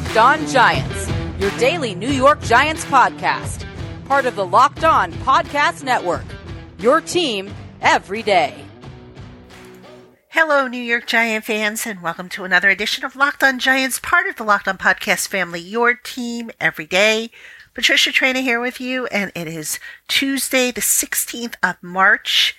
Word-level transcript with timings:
Locked 0.00 0.16
On 0.16 0.46
Giants, 0.48 1.08
your 1.38 1.50
daily 1.58 1.94
New 1.94 2.08
York 2.08 2.40
Giants 2.42 2.84
podcast, 2.86 3.64
part 4.06 4.24
of 4.26 4.34
the 4.34 4.44
Locked 4.44 4.82
On 4.82 5.12
Podcast 5.12 5.84
Network. 5.84 6.24
Your 6.78 7.00
team 7.00 7.52
every 7.80 8.22
day. 8.22 8.64
Hello, 10.30 10.66
New 10.66 10.82
York 10.82 11.06
Giant 11.06 11.44
fans, 11.44 11.86
and 11.86 12.02
welcome 12.02 12.28
to 12.30 12.42
another 12.42 12.70
edition 12.70 13.04
of 13.04 13.14
Locked 13.14 13.44
On 13.44 13.60
Giants, 13.60 14.00
part 14.00 14.26
of 14.26 14.34
the 14.34 14.42
Locked 14.42 14.66
On 14.66 14.78
Podcast 14.78 15.28
family, 15.28 15.60
your 15.60 15.94
team 15.94 16.50
every 16.58 16.86
day. 16.86 17.30
Patricia 17.74 18.10
Traina 18.10 18.40
here 18.40 18.60
with 18.60 18.80
you, 18.80 19.06
and 19.08 19.30
it 19.36 19.46
is 19.46 19.78
Tuesday, 20.08 20.72
the 20.72 20.80
16th 20.80 21.54
of 21.62 21.76
March, 21.82 22.56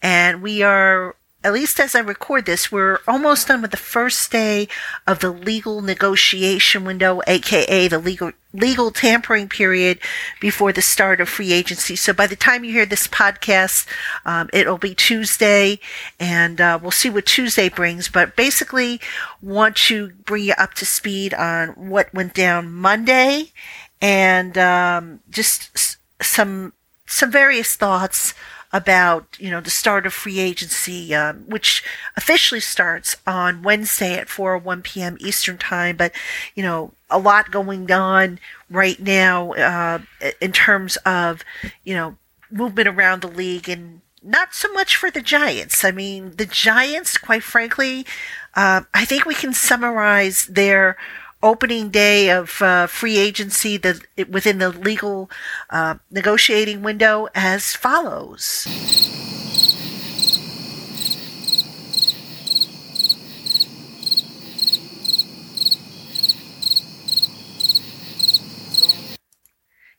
and 0.00 0.40
we 0.40 0.62
are 0.62 1.16
at 1.44 1.52
least 1.52 1.80
as 1.80 1.94
I 1.94 2.00
record 2.00 2.46
this, 2.46 2.70
we're 2.70 3.00
almost 3.06 3.48
done 3.48 3.62
with 3.62 3.72
the 3.72 3.76
first 3.76 4.30
day 4.30 4.68
of 5.06 5.20
the 5.20 5.30
legal 5.30 5.82
negotiation 5.82 6.84
window, 6.84 7.20
aka 7.26 7.88
the 7.88 7.98
legal 7.98 8.32
legal 8.54 8.90
tampering 8.90 9.48
period 9.48 9.98
before 10.40 10.72
the 10.72 10.82
start 10.82 11.20
of 11.20 11.28
free 11.28 11.52
agency. 11.52 11.96
So 11.96 12.12
by 12.12 12.26
the 12.26 12.36
time 12.36 12.64
you 12.64 12.72
hear 12.72 12.86
this 12.86 13.08
podcast, 13.08 13.86
um, 14.24 14.50
it'll 14.52 14.78
be 14.78 14.94
Tuesday, 14.94 15.80
and 16.20 16.60
uh, 16.60 16.78
we'll 16.80 16.90
see 16.90 17.10
what 17.10 17.26
Tuesday 17.26 17.68
brings. 17.68 18.08
But 18.08 18.36
basically, 18.36 19.00
want 19.40 19.76
to 19.88 20.10
bring 20.10 20.44
you 20.44 20.54
up 20.58 20.74
to 20.74 20.86
speed 20.86 21.34
on 21.34 21.70
what 21.70 22.12
went 22.14 22.34
down 22.34 22.72
Monday, 22.72 23.52
and 24.00 24.56
um, 24.56 25.20
just 25.30 25.96
some 26.20 26.72
some 27.06 27.30
various 27.30 27.74
thoughts 27.74 28.32
about 28.72 29.36
you 29.38 29.50
know 29.50 29.60
the 29.60 29.70
start 29.70 30.06
of 30.06 30.14
free 30.14 30.40
agency, 30.40 31.14
um, 31.14 31.44
which 31.46 31.84
officially 32.16 32.60
starts 32.60 33.16
on 33.26 33.62
Wednesday 33.62 34.14
at 34.14 34.28
4:01 34.28 34.82
p.m. 34.82 35.16
Eastern 35.20 35.58
time. 35.58 35.96
But 35.96 36.12
you 36.54 36.62
know 36.62 36.92
a 37.10 37.18
lot 37.18 37.50
going 37.50 37.90
on 37.90 38.38
right 38.70 38.98
now 38.98 39.52
uh, 39.52 39.98
in 40.40 40.52
terms 40.52 40.96
of 41.04 41.44
you 41.84 41.94
know 41.94 42.16
movement 42.50 42.88
around 42.88 43.22
the 43.22 43.28
league 43.28 43.68
and 43.68 44.00
not 44.22 44.54
so 44.54 44.72
much 44.72 44.94
for 44.94 45.10
the 45.10 45.20
Giants. 45.20 45.84
I 45.84 45.90
mean, 45.90 46.36
the 46.36 46.46
Giants, 46.46 47.18
quite 47.18 47.42
frankly, 47.42 48.06
uh, 48.54 48.82
I 48.94 49.04
think 49.04 49.24
we 49.24 49.34
can 49.34 49.52
summarize 49.52 50.46
their 50.46 50.96
opening 51.42 51.90
day 51.90 52.30
of 52.30 52.60
uh, 52.62 52.86
free 52.86 53.18
agency 53.18 53.76
the, 53.76 54.00
within 54.30 54.58
the 54.58 54.70
legal 54.70 55.30
uh, 55.70 55.96
negotiating 56.10 56.82
window 56.82 57.28
as 57.34 57.74
follows. 57.74 58.66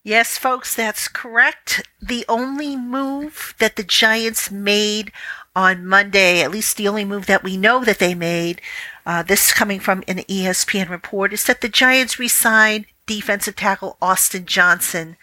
Yes, 0.05 0.37
folks, 0.37 0.75
that's 0.75 1.07
correct. 1.07 1.87
The 2.01 2.25
only 2.27 2.75
move 2.75 3.55
that 3.59 3.77
the 3.77 3.83
Giants 3.83 4.51
made 4.51 5.11
on 5.55 5.85
Monday, 5.85 6.41
at 6.41 6.51
least 6.51 6.75
the 6.77 6.87
only 6.89 7.05
move 7.05 7.25
that 7.27 7.43
we 7.43 7.55
know 7.55 7.85
that 7.85 7.99
they 7.99 8.13
made, 8.13 8.59
uh, 9.05 9.23
this 9.23 9.53
coming 9.53 9.79
from 9.79 10.03
an 10.07 10.17
ESPN 10.19 10.89
report, 10.89 11.33
is 11.33 11.43
that 11.45 11.61
the 11.61 11.69
Giants 11.69 12.19
re-signed 12.19 12.85
defensive 13.05 13.55
tackle 13.55 13.97
Austin 14.01 14.45
Johnson 14.45 15.17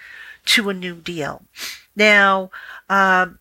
to 0.46 0.68
a 0.68 0.74
new 0.74 0.96
deal. 0.96 1.42
Now, 1.96 2.50
um, 2.88 3.38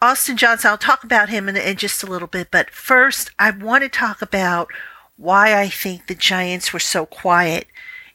Austin 0.00 0.36
Johnson, 0.36 0.70
I'll 0.70 0.78
talk 0.78 1.04
about 1.04 1.30
him 1.30 1.48
in, 1.48 1.56
in 1.56 1.76
just 1.76 2.02
a 2.02 2.06
little 2.06 2.28
bit, 2.28 2.48
but 2.50 2.70
first, 2.70 3.30
I 3.38 3.50
want 3.50 3.82
to 3.82 3.88
talk 3.88 4.20
about 4.20 4.68
why 5.16 5.58
I 5.58 5.68
think 5.68 6.06
the 6.06 6.14
Giants 6.14 6.72
were 6.72 6.78
so 6.78 7.06
quiet 7.06 7.66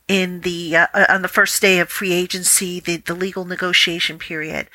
in 0.08 0.42
the 0.42 0.76
uh, 0.76 0.88
uh, 0.94 1.06
on 1.10 1.22
the 1.22 1.28
first 1.28 1.62
day 1.62 1.80
of 1.80 1.90
free 1.90 2.14
agency, 2.14 2.80
the, 2.80 2.98
the 2.98 3.16
legal 3.16 3.46
negotiation 3.46 4.20
period. 4.20 4.68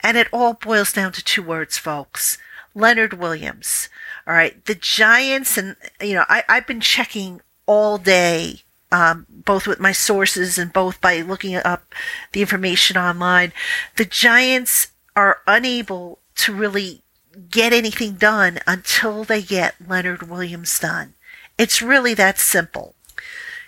And 0.00 0.16
it 0.16 0.28
all 0.32 0.54
boils 0.54 0.92
down 0.92 1.12
to 1.12 1.24
two 1.24 1.42
words, 1.42 1.78
folks. 1.78 2.38
Leonard 2.74 3.14
Williams. 3.14 3.88
All 4.26 4.34
right. 4.34 4.64
The 4.64 4.74
Giants, 4.74 5.58
and, 5.58 5.76
you 6.00 6.14
know, 6.14 6.24
I, 6.28 6.44
I've 6.48 6.66
been 6.66 6.80
checking 6.80 7.40
all 7.66 7.98
day, 7.98 8.62
um, 8.90 9.26
both 9.28 9.66
with 9.66 9.80
my 9.80 9.92
sources 9.92 10.58
and 10.58 10.72
both 10.72 11.00
by 11.00 11.20
looking 11.20 11.56
up 11.56 11.94
the 12.32 12.40
information 12.40 12.96
online. 12.96 13.52
The 13.96 14.04
Giants 14.04 14.88
are 15.16 15.38
unable 15.46 16.18
to 16.36 16.54
really 16.54 17.02
get 17.50 17.72
anything 17.72 18.14
done 18.14 18.60
until 18.66 19.24
they 19.24 19.42
get 19.42 19.74
Leonard 19.86 20.28
Williams 20.28 20.78
done. 20.78 21.14
It's 21.58 21.82
really 21.82 22.14
that 22.14 22.38
simple 22.38 22.94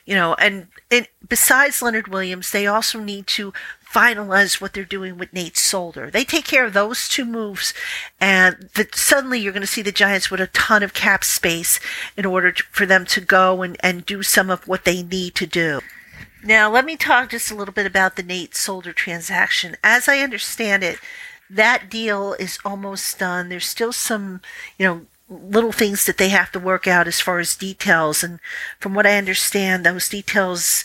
you 0.06 0.14
know, 0.14 0.34
and, 0.34 0.68
and 0.90 1.08
besides 1.28 1.82
Leonard 1.82 2.08
Williams, 2.08 2.52
they 2.52 2.66
also 2.66 3.00
need 3.00 3.26
to 3.26 3.52
finalize 3.92 4.60
what 4.60 4.72
they're 4.72 4.84
doing 4.84 5.16
with 5.16 5.32
Nate 5.32 5.56
Solder. 5.56 6.10
They 6.10 6.24
take 6.24 6.44
care 6.44 6.66
of 6.66 6.72
those 6.72 7.08
two 7.08 7.24
moves, 7.24 7.72
and 8.20 8.68
the, 8.74 8.88
suddenly 8.92 9.38
you're 9.38 9.52
going 9.52 9.60
to 9.62 9.66
see 9.66 9.82
the 9.82 9.92
Giants 9.92 10.30
with 10.30 10.40
a 10.40 10.48
ton 10.48 10.82
of 10.82 10.92
cap 10.92 11.24
space 11.24 11.80
in 12.16 12.26
order 12.26 12.52
to, 12.52 12.62
for 12.64 12.86
them 12.86 13.04
to 13.06 13.20
go 13.20 13.62
and, 13.62 13.76
and 13.80 14.04
do 14.04 14.22
some 14.22 14.50
of 14.50 14.66
what 14.68 14.84
they 14.84 15.02
need 15.02 15.34
to 15.36 15.46
do. 15.46 15.80
Now, 16.44 16.70
let 16.70 16.84
me 16.84 16.96
talk 16.96 17.30
just 17.30 17.50
a 17.50 17.54
little 17.54 17.74
bit 17.74 17.86
about 17.86 18.16
the 18.16 18.22
Nate 18.22 18.54
Solder 18.54 18.92
transaction. 18.92 19.76
As 19.82 20.08
I 20.08 20.18
understand 20.18 20.84
it, 20.84 20.98
that 21.48 21.88
deal 21.88 22.34
is 22.34 22.58
almost 22.64 23.18
done. 23.18 23.48
There's 23.48 23.66
still 23.66 23.92
some, 23.92 24.40
you 24.78 24.86
know, 24.86 25.06
little 25.28 25.72
things 25.72 26.06
that 26.06 26.18
they 26.18 26.28
have 26.28 26.52
to 26.52 26.60
work 26.60 26.86
out 26.86 27.08
as 27.08 27.20
far 27.20 27.38
as 27.38 27.56
details. 27.56 28.22
And 28.22 28.38
from 28.78 28.94
what 28.94 29.06
I 29.06 29.18
understand, 29.18 29.84
those 29.84 30.08
details 30.08 30.84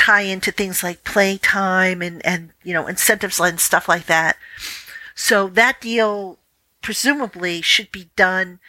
tie 0.00 0.22
into 0.22 0.50
things 0.50 0.82
like 0.82 1.04
playtime 1.04 2.00
and, 2.00 2.24
and, 2.24 2.52
you 2.64 2.72
know, 2.72 2.86
incentives 2.86 3.38
and 3.38 3.60
stuff 3.60 3.86
like 3.86 4.06
that. 4.06 4.38
So 5.14 5.46
that 5.48 5.78
deal 5.82 6.38
presumably 6.80 7.60
should 7.60 7.92
be 7.92 8.08
done. 8.16 8.60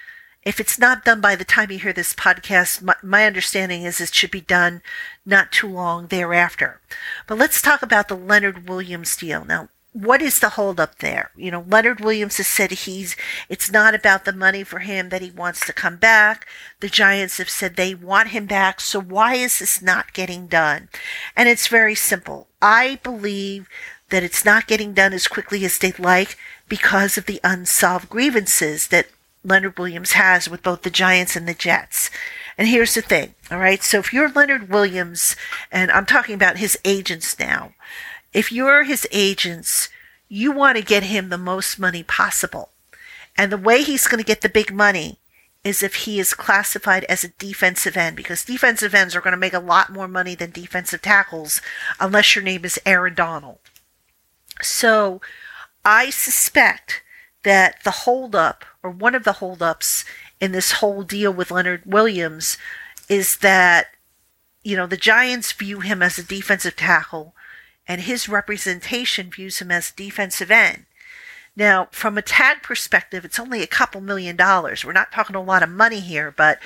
If 0.43 0.59
it's 0.59 0.77
not 0.77 1.05
done 1.05 1.21
by 1.21 1.37
the 1.37 1.45
time 1.45 1.71
you 1.71 1.79
hear 1.79 1.93
this 1.93 2.13
podcast, 2.13 2.81
my, 2.81 2.95
my 3.01 3.25
understanding 3.25 3.83
is 3.83 4.01
it 4.01 4.13
should 4.13 4.29
be 4.31 4.41
done 4.41 4.81
not 5.25 5.53
too 5.53 5.69
long 5.69 6.07
thereafter. 6.07 6.81
But 7.27 7.37
let's 7.37 7.61
talk 7.61 7.81
about 7.81 8.09
the 8.09 8.17
Leonard 8.17 8.67
Williams 8.67 9.15
deal. 9.15 9.45
Now, 9.45 9.69
what 9.93 10.21
is 10.21 10.39
the 10.39 10.49
holdup 10.49 10.99
there? 10.99 11.31
You 11.35 11.51
know, 11.51 11.65
Leonard 11.67 11.99
Williams 11.99 12.37
has 12.37 12.47
said 12.47 12.71
he's 12.71 13.15
it's 13.49 13.71
not 13.71 13.93
about 13.93 14.23
the 14.23 14.31
money 14.33 14.63
for 14.63 14.79
him 14.79 15.09
that 15.09 15.21
he 15.21 15.31
wants 15.31 15.65
to 15.65 15.73
come 15.73 15.97
back. 15.97 16.47
The 16.79 16.87
Giants 16.89 17.37
have 17.37 17.49
said 17.49 17.75
they 17.75 17.93
want 17.93 18.29
him 18.29 18.45
back. 18.45 18.79
So 18.79 19.01
why 19.01 19.35
is 19.35 19.59
this 19.59 19.81
not 19.81 20.13
getting 20.13 20.47
done? 20.47 20.87
And 21.35 21.49
it's 21.49 21.67
very 21.67 21.95
simple. 21.95 22.47
I 22.61 22.99
believe 23.03 23.67
that 24.09 24.23
it's 24.23 24.45
not 24.45 24.67
getting 24.67 24.93
done 24.93 25.13
as 25.13 25.27
quickly 25.27 25.65
as 25.65 25.77
they'd 25.77 25.99
like 25.99 26.37
because 26.69 27.17
of 27.17 27.25
the 27.25 27.41
unsolved 27.43 28.09
grievances 28.09 28.87
that 28.89 29.07
Leonard 29.43 29.77
Williams 29.77 30.13
has 30.13 30.47
with 30.49 30.63
both 30.63 30.83
the 30.83 30.89
Giants 30.89 31.35
and 31.35 31.47
the 31.47 31.53
Jets. 31.53 32.09
And 32.57 32.67
here's 32.67 32.93
the 32.93 33.01
thing, 33.01 33.33
all 33.49 33.57
right? 33.57 33.81
So 33.81 33.99
if 33.99 34.13
you're 34.13 34.29
Leonard 34.29 34.69
Williams, 34.69 35.35
and 35.71 35.91
I'm 35.91 36.05
talking 36.05 36.35
about 36.35 36.57
his 36.57 36.77
agents 36.85 37.39
now, 37.39 37.73
if 38.33 38.51
you're 38.51 38.83
his 38.83 39.07
agents, 39.11 39.89
you 40.29 40.51
want 40.51 40.77
to 40.77 40.83
get 40.83 41.03
him 41.03 41.29
the 41.29 41.37
most 41.37 41.77
money 41.77 42.03
possible. 42.03 42.69
And 43.37 43.51
the 43.51 43.57
way 43.57 43.83
he's 43.83 44.07
going 44.07 44.19
to 44.19 44.27
get 44.27 44.41
the 44.41 44.49
big 44.49 44.73
money 44.73 45.19
is 45.63 45.83
if 45.83 45.95
he 45.95 46.19
is 46.19 46.33
classified 46.33 47.03
as 47.05 47.23
a 47.23 47.29
defensive 47.29 47.95
end 47.95 48.15
because 48.15 48.43
defensive 48.43 48.95
ends 48.95 49.15
are 49.15 49.21
going 49.21 49.31
to 49.31 49.37
make 49.37 49.53
a 49.53 49.59
lot 49.59 49.91
more 49.91 50.07
money 50.07 50.33
than 50.33 50.51
defensive 50.51 51.01
tackles 51.01 51.61
unless 51.99 52.35
your 52.35 52.43
name 52.43 52.65
is 52.65 52.79
Aaron 52.85 53.13
Donald. 53.13 53.59
So 54.61 55.21
I 55.85 56.09
suspect 56.09 57.03
that 57.43 57.83
the 57.83 57.91
holdup 57.91 58.65
or 58.83 58.89
one 58.89 59.15
of 59.15 59.23
the 59.23 59.33
holdups 59.33 60.03
in 60.39 60.51
this 60.51 60.73
whole 60.73 61.03
deal 61.03 61.31
with 61.31 61.51
Leonard 61.51 61.83
Williams 61.85 62.57
is 63.09 63.37
that 63.37 63.87
you 64.63 64.75
know 64.75 64.87
the 64.87 64.97
Giants 64.97 65.51
view 65.51 65.79
him 65.79 66.01
as 66.01 66.17
a 66.17 66.23
defensive 66.23 66.75
tackle 66.75 67.35
and 67.87 68.01
his 68.01 68.29
representation 68.29 69.29
views 69.29 69.59
him 69.59 69.71
as 69.71 69.91
defensive 69.91 70.51
end. 70.51 70.85
Now, 71.55 71.89
from 71.91 72.17
a 72.17 72.21
tag 72.21 72.63
perspective, 72.63 73.25
it's 73.25 73.39
only 73.39 73.61
a 73.61 73.67
couple 73.67 74.01
million 74.01 74.35
dollars. 74.35 74.85
We're 74.85 74.93
not 74.93 75.11
talking 75.11 75.35
a 75.35 75.41
lot 75.41 75.63
of 75.63 75.69
money 75.69 75.99
here, 75.99 76.33
but 76.35 76.59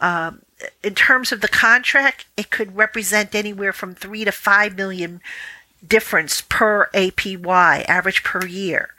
um, 0.00 0.42
in 0.82 0.94
terms 0.94 1.32
of 1.32 1.40
the 1.40 1.48
contract, 1.48 2.26
it 2.36 2.50
could 2.50 2.76
represent 2.76 3.34
anywhere 3.34 3.72
from 3.72 3.94
three 3.94 4.24
to 4.24 4.32
five 4.32 4.76
million 4.76 5.20
difference 5.86 6.40
per 6.40 6.88
APY, 6.94 7.84
average 7.88 8.22
per 8.22 8.46
year. 8.46 8.90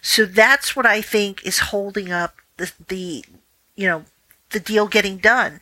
So 0.00 0.24
that's 0.24 0.74
what 0.74 0.86
I 0.86 1.00
think 1.00 1.44
is 1.44 1.58
holding 1.58 2.10
up 2.10 2.36
the, 2.56 2.72
the 2.88 3.24
you 3.76 3.86
know, 3.86 4.04
the 4.50 4.60
deal 4.60 4.86
getting 4.88 5.18
done. 5.18 5.60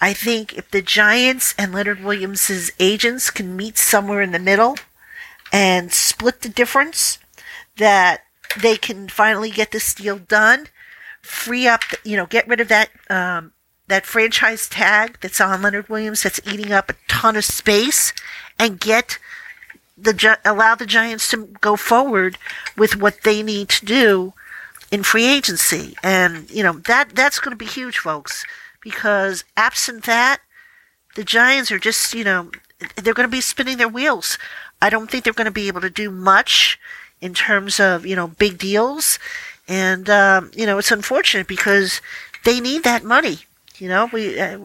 I 0.00 0.12
think 0.12 0.56
if 0.56 0.70
the 0.70 0.82
Giants 0.82 1.54
and 1.58 1.72
Leonard 1.72 2.02
Williams's 2.02 2.70
agents 2.78 3.30
can 3.30 3.56
meet 3.56 3.76
somewhere 3.76 4.22
in 4.22 4.32
the 4.32 4.38
middle, 4.38 4.76
and 5.52 5.92
split 5.92 6.42
the 6.42 6.48
difference 6.48 7.18
that 7.76 8.22
they 8.60 8.76
can 8.76 9.08
finally 9.08 9.50
get 9.50 9.72
this 9.72 9.94
deal 9.94 10.18
done, 10.18 10.66
free 11.22 11.66
up, 11.66 11.82
you 12.04 12.16
know, 12.16 12.26
get 12.26 12.48
rid 12.48 12.60
of 12.60 12.68
that 12.68 12.90
um, 13.10 13.52
that 13.88 14.06
franchise 14.06 14.68
tag 14.68 15.18
that's 15.20 15.40
on 15.40 15.62
Leonard 15.62 15.88
Williams 15.88 16.22
that's 16.22 16.40
eating 16.46 16.72
up 16.72 16.90
a 16.90 16.94
ton 17.08 17.36
of 17.36 17.44
space 17.44 18.12
and 18.58 18.80
get 18.80 19.18
the 19.96 20.38
allow 20.44 20.74
the 20.74 20.86
Giants 20.86 21.30
to 21.30 21.46
go 21.60 21.74
forward 21.76 22.38
with 22.76 22.96
what 22.96 23.22
they 23.22 23.42
need 23.42 23.68
to 23.70 23.84
do 23.84 24.34
in 24.90 25.02
free 25.02 25.26
agency. 25.26 25.94
And 26.02 26.50
you 26.50 26.62
know 26.62 26.74
that 26.86 27.14
that's 27.14 27.40
going 27.40 27.52
to 27.52 27.56
be 27.56 27.66
huge, 27.66 27.98
folks, 27.98 28.44
because 28.80 29.44
absent 29.56 30.04
that, 30.04 30.40
the 31.16 31.24
Giants 31.24 31.72
are 31.72 31.78
just 31.78 32.14
you 32.14 32.24
know 32.24 32.50
they're 32.96 33.14
going 33.14 33.28
to 33.28 33.32
be 33.32 33.40
spinning 33.40 33.78
their 33.78 33.88
wheels. 33.88 34.38
I 34.80 34.90
don't 34.90 35.10
think 35.10 35.24
they're 35.24 35.32
going 35.32 35.46
to 35.46 35.50
be 35.50 35.68
able 35.68 35.80
to 35.80 35.90
do 35.90 36.10
much 36.10 36.78
in 37.20 37.34
terms 37.34 37.80
of 37.80 38.06
you 38.06 38.16
know 38.16 38.28
big 38.28 38.58
deals, 38.58 39.18
and 39.66 40.08
um, 40.08 40.50
you 40.54 40.66
know 40.66 40.78
it's 40.78 40.92
unfortunate 40.92 41.46
because 41.46 42.00
they 42.44 42.60
need 42.60 42.84
that 42.84 43.04
money. 43.04 43.40
You 43.78 43.88
know, 43.88 44.10
we 44.12 44.38
uh, 44.38 44.58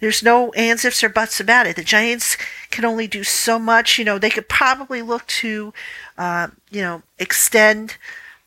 there's 0.00 0.22
no 0.22 0.50
ands, 0.52 0.84
ifs, 0.84 1.04
or 1.04 1.08
buts 1.08 1.40
about 1.40 1.66
it. 1.66 1.76
The 1.76 1.84
Giants 1.84 2.36
can 2.70 2.84
only 2.84 3.06
do 3.06 3.24
so 3.24 3.58
much. 3.58 3.98
You 3.98 4.04
know, 4.04 4.18
they 4.18 4.30
could 4.30 4.48
probably 4.48 5.02
look 5.02 5.26
to, 5.26 5.74
uh, 6.16 6.48
you 6.70 6.80
know, 6.80 7.02
extend 7.18 7.96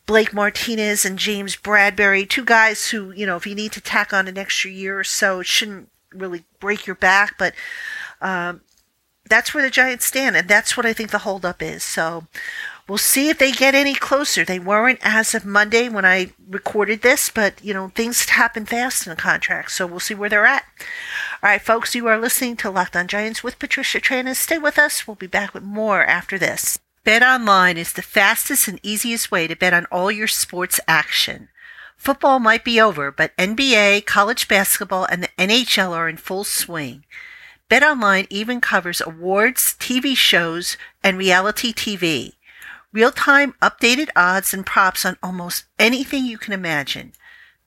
Blake 0.06 0.34
Martinez 0.34 1.06
and 1.06 1.20
James 1.20 1.56
Bradberry, 1.56 2.28
two 2.28 2.46
guys 2.46 2.90
who, 2.90 3.12
you 3.12 3.26
know, 3.26 3.36
if 3.36 3.46
you 3.46 3.56
need 3.56 3.72
to 3.74 3.82
tack 3.82 4.14
on 4.14 4.28
an 4.28 4.38
extra 4.38 4.72
year 4.72 5.00
or 5.00 5.04
so, 5.04 5.40
it 5.40 5.48
shouldn't 5.48 5.90
really 6.12 6.44
break 6.60 6.88
your 6.88 6.96
back. 6.96 7.36
But 7.38 7.54
um, 8.22 8.62
that's 9.30 9.54
where 9.54 9.64
the 9.64 9.70
Giants 9.70 10.06
stand, 10.06 10.36
and 10.36 10.48
that's 10.48 10.78
what 10.78 10.86
I 10.86 10.94
think 10.94 11.12
the 11.12 11.20
holdup 11.20 11.62
is. 11.62 11.84
So 11.84 12.26
We'll 12.88 13.00
see 13.00 13.30
if 13.30 13.40
they 13.40 13.52
get 13.52 13.74
any 13.74 13.96
closer. 13.96 14.46
They 14.46 14.60
weren't 14.60 15.00
as 15.02 15.34
of 15.34 15.44
Monday 15.44 15.90
when 15.90 16.06
I 16.06 16.34
recorded 16.48 17.02
this, 17.02 17.32
but 17.32 17.56
you 17.64 17.74
know, 17.74 17.92
things 17.96 18.30
happen 18.30 18.68
fast 18.68 19.08
in 19.08 19.12
a 19.12 19.16
contract, 19.16 19.72
so 19.72 19.88
we'll 19.88 20.00
see 20.00 20.14
where 20.14 20.30
they're 20.30 20.46
at. 20.46 20.66
All 21.42 21.50
right, 21.50 21.62
folks, 21.62 21.96
you 21.96 22.08
are 22.08 22.20
listening 22.20 22.56
to 22.58 22.70
Locked 22.70 22.96
On 22.96 23.08
Giants 23.08 23.44
with 23.44 23.58
Patricia 23.58 24.00
Traina. 24.00 24.36
Stay 24.36 24.60
with 24.60 24.78
us. 24.78 25.08
We'll 25.08 25.16
be 25.16 25.26
back 25.26 25.56
with 25.56 25.64
more 25.64 26.06
after 26.06 26.38
this. 26.38 26.78
Bet 27.04 27.24
online 27.24 27.78
is 27.78 27.94
the 27.94 28.04
fastest 28.04 28.68
and 28.68 28.80
easiest 28.84 29.32
way 29.32 29.48
to 29.48 29.56
bet 29.56 29.74
on 29.74 29.86
all 29.86 30.12
your 30.12 30.28
sports 30.28 30.80
action. 30.88 31.50
Football 31.98 32.38
might 32.38 32.64
be 32.64 32.80
over, 32.80 33.12
but 33.12 33.36
NBA, 33.38 34.06
college 34.06 34.48
basketball, 34.48 35.06
and 35.06 35.24
the 35.24 35.30
NHL 35.40 35.90
are 35.90 36.08
in 36.08 36.18
full 36.18 36.44
swing. 36.44 37.04
BetOnline 37.70 38.28
even 38.30 38.62
covers 38.62 39.02
awards, 39.02 39.76
TV 39.80 40.16
shows, 40.16 40.78
and 41.04 41.18
reality 41.18 41.74
TV 41.74 42.34
real 42.96 43.12
time 43.12 43.54
updated 43.62 44.08
odds 44.16 44.54
and 44.54 44.66
props 44.66 45.06
on 45.06 45.18
almost 45.22 45.66
anything 45.78 46.24
you 46.24 46.38
can 46.38 46.54
imagine. 46.54 47.12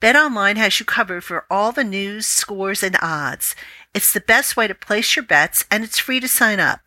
BetOnline 0.01 0.57
has 0.57 0.81
you 0.81 0.87
covered 0.87 1.23
for 1.23 1.45
all 1.51 1.71
the 1.71 1.85
news, 1.85 2.27
scores, 2.27 2.83
and 2.83 2.97
odds. 3.03 3.55
It's 3.93 4.11
the 4.11 4.23
best 4.23 4.57
way 4.57 4.67
to 4.67 4.75
place 4.75 5.17
your 5.17 5.25
bets, 5.25 5.67
and 5.71 5.85
it's 5.85 5.99
free 5.99 6.19
to 6.21 6.29
sign 6.29 6.61
up. 6.61 6.81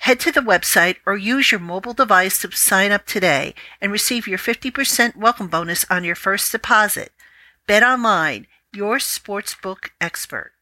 Head 0.00 0.20
to 0.20 0.30
the 0.30 0.42
website 0.42 0.96
or 1.06 1.16
use 1.16 1.50
your 1.50 1.60
mobile 1.60 1.94
device 1.94 2.42
to 2.42 2.52
sign 2.52 2.92
up 2.92 3.06
today 3.06 3.54
and 3.80 3.90
receive 3.90 4.28
your 4.28 4.38
50% 4.38 5.16
welcome 5.16 5.48
bonus 5.48 5.86
on 5.88 6.04
your 6.04 6.14
first 6.14 6.52
deposit. 6.52 7.10
BetOnline, 7.66 8.46
your 8.70 8.98
sportsbook 8.98 9.90
expert. 9.98 10.52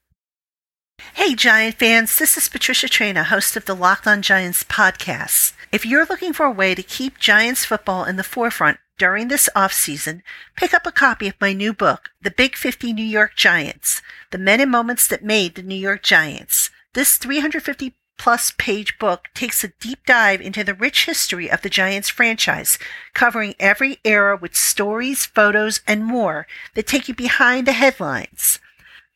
Hey, 0.99 1.35
Giant 1.35 1.75
fans, 1.75 2.19
this 2.19 2.39
is 2.39 2.49
Patricia 2.49 2.87
Traina, 2.87 3.25
host 3.25 3.55
of 3.55 3.67
the 3.67 3.75
Locked 3.75 4.07
On 4.07 4.23
Giants 4.23 4.65
podcast. 4.65 5.53
If 5.71 5.85
you're 5.85 6.07
looking 6.07 6.33
for 6.33 6.47
a 6.47 6.51
way 6.51 6.75
to 6.75 6.83
keep 6.83 7.19
Giants 7.19 7.67
football 7.67 8.05
in 8.05 8.17
the 8.17 8.25
forefront 8.25 8.79
during 8.97 9.29
this 9.29 9.51
offseason, 9.55 10.23
pick 10.57 10.73
up 10.73 10.87
a 10.87 10.93
copy 10.93 11.29
of 11.29 11.35
my 11.39 11.53
new 11.53 11.75
book, 11.75 12.13
The 12.23 12.31
Big 12.31 12.57
50 12.57 12.95
New 12.95 13.05
York 13.05 13.37
Giants 13.37 14.01
The 14.31 14.39
Men 14.39 14.61
and 14.61 14.71
Moments 14.71 15.07
That 15.09 15.23
Made 15.23 15.55
the 15.55 15.63
New 15.63 15.75
York 15.75 16.03
Giants. 16.03 16.71
This 16.95 17.19
350 17.19 17.95
plus 18.17 18.53
page 18.57 18.99
book 18.99 19.29
takes 19.35 19.63
a 19.63 19.73
deep 19.81 20.07
dive 20.07 20.41
into 20.41 20.65
the 20.65 20.75
rich 20.75 21.05
history 21.05 21.51
of 21.51 21.61
the 21.61 21.69
Giants 21.69 22.09
franchise, 22.09 22.79
covering 23.13 23.55
every 23.61 23.99
era 24.03 24.35
with 24.35 24.57
stories, 24.57 25.27
photos, 25.27 25.83
and 25.87 26.07
more 26.07 26.47
that 26.75 26.87
take 26.87 27.07
you 27.07 27.15
behind 27.15 27.67
the 27.67 27.73
headlines. 27.73 28.61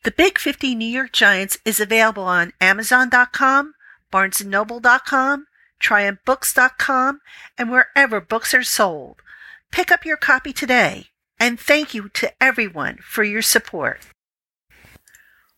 The 0.03 0.11
Big 0.11 0.39
50 0.39 0.73
New 0.73 0.87
York 0.87 1.11
Giants 1.11 1.59
is 1.63 1.79
available 1.79 2.23
on 2.23 2.53
Amazon.com, 2.59 3.75
BarnesandNoble.com, 4.11 5.45
TriumphBooks.com, 5.79 7.21
and 7.55 7.69
wherever 7.69 8.19
books 8.19 8.55
are 8.55 8.63
sold. 8.63 9.21
Pick 9.71 9.91
up 9.91 10.03
your 10.03 10.17
copy 10.17 10.53
today, 10.53 11.09
and 11.39 11.59
thank 11.59 11.93
you 11.93 12.09
to 12.09 12.31
everyone 12.41 12.97
for 13.03 13.23
your 13.23 13.43
support. 13.43 14.01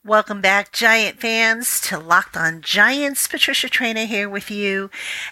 Welcome 0.05 0.41
back, 0.41 0.73
Giant 0.73 1.21
fans, 1.21 1.79
to 1.83 1.97
Locked 1.97 2.35
On 2.35 2.59
Giants. 2.59 3.25
Patricia 3.25 3.67
Traina 3.67 4.05
here 4.05 4.27
with 4.27 4.51
you. 4.51 4.91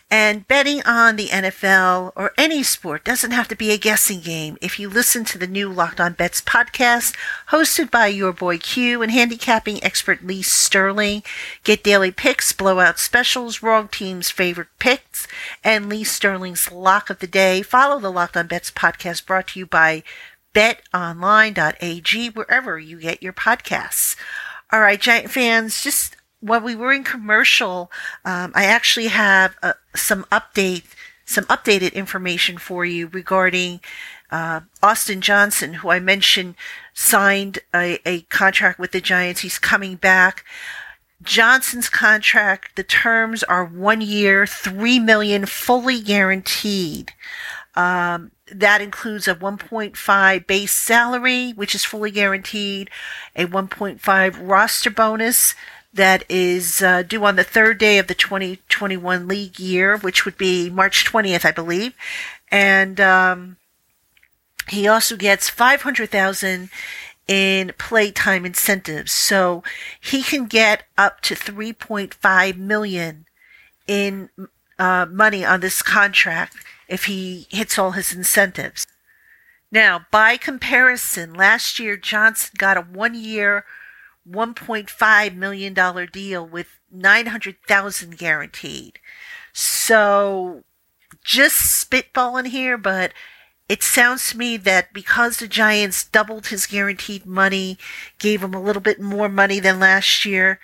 And 0.10 0.48
betting 0.48 0.82
on 0.84 1.18
the 1.18 1.28
NFL 1.28 2.14
or 2.16 2.32
any 2.38 2.64
sport 2.64 3.04
doesn't 3.04 3.32
have 3.32 3.50
to 3.50 3.56
be 3.58 3.72
a 3.72 3.78
guessing 3.78 4.22
game. 4.22 4.58
If 4.62 4.80
you 4.80 4.88
listen 4.88 5.26
to 5.26 5.38
the 5.38 5.46
new 5.46 5.68
Locked 5.68 6.00
On 6.00 6.14
Bets 6.14 6.40
podcast, 6.40 7.18
hosted 7.50 7.92
by 7.92 8.08
your 8.08 8.32
boy 8.32 8.60
Q 8.60 9.02
and 9.02 9.12
handicapping 9.12 9.84
expert 9.84 10.26
Lee 10.26 10.42
Sterling, 10.42 11.24
get 11.66 11.84
daily 11.84 12.12
picks, 12.12 12.54
blowout 12.54 12.98
specials, 12.98 13.62
wrong 13.62 13.90
team's 13.90 14.30
favorite 14.30 14.70
picks, 14.80 15.28
and 15.66 15.90
Lee 15.90 16.06
Sterling's 16.06 16.72
lock 16.72 17.10
of 17.10 17.20
the 17.20 17.28
day. 17.28 17.62
Follow 17.62 18.00
the 18.00 18.10
Locked 18.10 18.38
On 18.38 18.48
Bets 18.48 18.72
podcast 18.72 19.26
brought 19.26 19.50
to 19.50 19.60
you 19.60 19.66
by 19.66 20.02
betonline.ag, 20.54 22.30
wherever 22.30 22.80
you 22.80 23.02
get 23.02 23.22
your 23.22 23.34
podcasts. 23.34 24.16
All 24.72 24.80
right, 24.80 25.00
Giant 25.02 25.30
fans, 25.30 25.84
just 25.84 26.16
while 26.40 26.62
we 26.62 26.76
were 26.76 26.94
in 26.94 27.04
commercial, 27.04 27.92
um, 28.24 28.54
I 28.56 28.66
actually 28.66 29.08
have 29.08 29.56
uh, 29.62 29.74
some 29.94 30.24
update, 30.32 30.86
some 31.26 31.44
updated 31.46 31.94
information 31.94 32.58
for 32.58 32.86
you 32.86 33.08
regarding 33.08 33.82
uh, 34.32 34.62
Austin 34.82 35.20
Johnson, 35.20 35.74
who 35.76 35.90
I 35.90 36.00
mentioned 36.00 36.56
signed 36.94 37.60
a, 37.76 38.00
a 38.06 38.22
contract 38.22 38.80
with 38.80 38.94
the 38.94 39.02
Giants. 39.02 39.42
He's 39.42 39.60
coming 39.60 39.96
back. 39.96 40.46
Johnson's 41.22 41.90
contract, 41.90 42.76
the 42.78 42.84
terms 42.84 43.44
are 43.44 43.66
one 43.66 44.02
year, 44.02 44.48
three 44.48 45.00
million, 45.00 45.46
fully 45.46 46.02
guaranteed. 46.02 47.12
Um, 47.76 48.32
that 48.52 48.82
includes 48.82 49.28
a 49.28 49.36
1.5 49.36 50.48
base 50.48 50.74
salary, 50.74 51.52
which 51.52 51.74
is 51.74 51.86
fully 51.86 52.12
guaranteed, 52.12 52.90
a 53.36 53.46
1.5 53.46 54.40
roster 54.42 54.90
bonus 54.90 55.56
that 55.94 56.24
is 56.30 56.82
uh, 56.82 57.04
due 57.04 57.24
on 57.26 57.36
the 57.36 57.44
third 57.44 57.78
day 57.78 57.98
of 57.98 58.08
the 58.08 58.14
2021 58.14 59.28
league 59.28 59.60
year, 59.60 59.98
which 59.98 60.26
would 60.26 60.38
be 60.38 60.70
March 60.70 61.06
20th, 61.06 61.46
I 61.46 61.52
believe, 61.52 61.94
and 62.50 63.00
um, 63.00 63.58
he 64.70 64.88
also 64.88 65.16
gets 65.16 65.50
500,000 65.50 66.70
in 67.28 67.74
playtime 67.78 68.46
incentives, 68.46 69.12
so 69.12 69.64
he 70.00 70.24
can 70.24 70.46
get 70.46 70.84
up 70.98 71.22
to 71.22 71.36
3.5 71.36 72.58
million 72.58 73.26
in 73.88 74.30
uh, 74.80 75.06
money 75.10 75.46
on 75.46 75.60
this 75.60 75.82
contract 75.82 76.56
if 76.92 77.06
he 77.06 77.48
hits 77.50 77.80
all 77.80 77.92
his 77.92 78.14
incentives. 78.14 78.86
Now, 79.72 80.06
by 80.12 80.36
comparison, 80.36 81.34
last 81.34 81.80
year 81.80 81.96
Johnson 81.96 82.52
got 82.58 82.76
a 82.76 82.82
one 82.82 83.16
year, 83.16 83.64
$1.5 84.30 85.36
million 85.36 85.74
deal 86.12 86.46
with 86.46 86.68
900,000 86.92 88.18
guaranteed. 88.18 89.00
So 89.54 90.66
just 91.24 91.90
spitballing 91.90 92.48
here, 92.48 92.78
but 92.78 93.14
it 93.70 93.84
sounds 93.84 94.32
to 94.32 94.38
me 94.38 94.58
that 94.58 94.92
because 94.92 95.38
the 95.38 95.48
Giants 95.48 96.04
doubled 96.04 96.48
his 96.48 96.66
guaranteed 96.66 97.26
money, 97.26 97.78
gave 98.20 98.44
him 98.44 98.54
a 98.54 98.62
little 98.62 98.82
bit 98.82 99.00
more 99.00 99.30
money 99.30 99.62
than 99.62 99.80
last 99.80 100.26
year, 100.26 100.60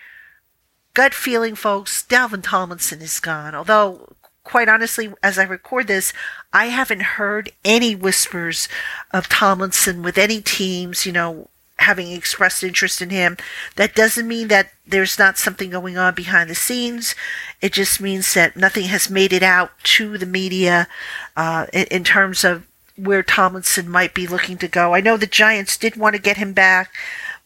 gut 0.93 1.13
feeling, 1.13 1.55
folks, 1.55 2.03
Dalvin 2.05 2.43
Tomlinson 2.43 3.01
is 3.01 3.22
gone. 3.22 3.55
Although 3.55 4.16
quite 4.48 4.70
honestly, 4.70 5.13
as 5.22 5.38
I 5.38 5.44
record 5.44 5.88
this, 5.88 6.13
I 6.54 6.68
haven't 6.68 7.01
heard 7.20 7.51
any 7.66 7.96
whispers 7.96 8.70
of 9.12 9.27
Tomlinson 9.27 10.01
with 10.01 10.18
any 10.18 10.42
teams, 10.42 11.06
you 11.06 11.12
know, 11.12 11.50
having 11.80 12.13
expressed 12.13 12.63
interest 12.63 13.01
in 13.01 13.10
him. 13.10 13.36
That 13.75 13.94
doesn't 13.94 14.25
mean 14.25 14.48
that 14.48 14.72
there's 14.88 15.20
not 15.20 15.38
something 15.38 15.70
going 15.70 15.98
on 15.98 16.16
behind 16.16 16.50
the 16.50 16.56
scenes. 16.56 17.13
It 17.62 17.74
just 17.74 18.00
means 18.00 18.34
that 18.36 18.56
nothing 18.56 18.86
has 18.86 19.10
made 19.10 19.34
it 19.34 19.44
out 19.44 19.72
to 19.98 20.18
the 20.18 20.25
media 20.25 20.88
uh, 21.36 21.66
in, 21.74 21.86
in 21.92 22.04
terms 22.06 22.46
of 22.46 22.66
where 22.96 23.24
Tomlinson 23.24 23.89
might 23.89 24.13
be 24.13 24.27
looking 24.27 24.58
to 24.60 24.70
go. 24.70 24.96
I 24.96 25.01
know 25.01 25.18
the 25.18 25.27
Giants 25.27 25.75
did 25.75 25.98
want 25.98 26.16
to 26.16 26.22
get 26.22 26.38
him 26.38 26.54
back, 26.54 26.94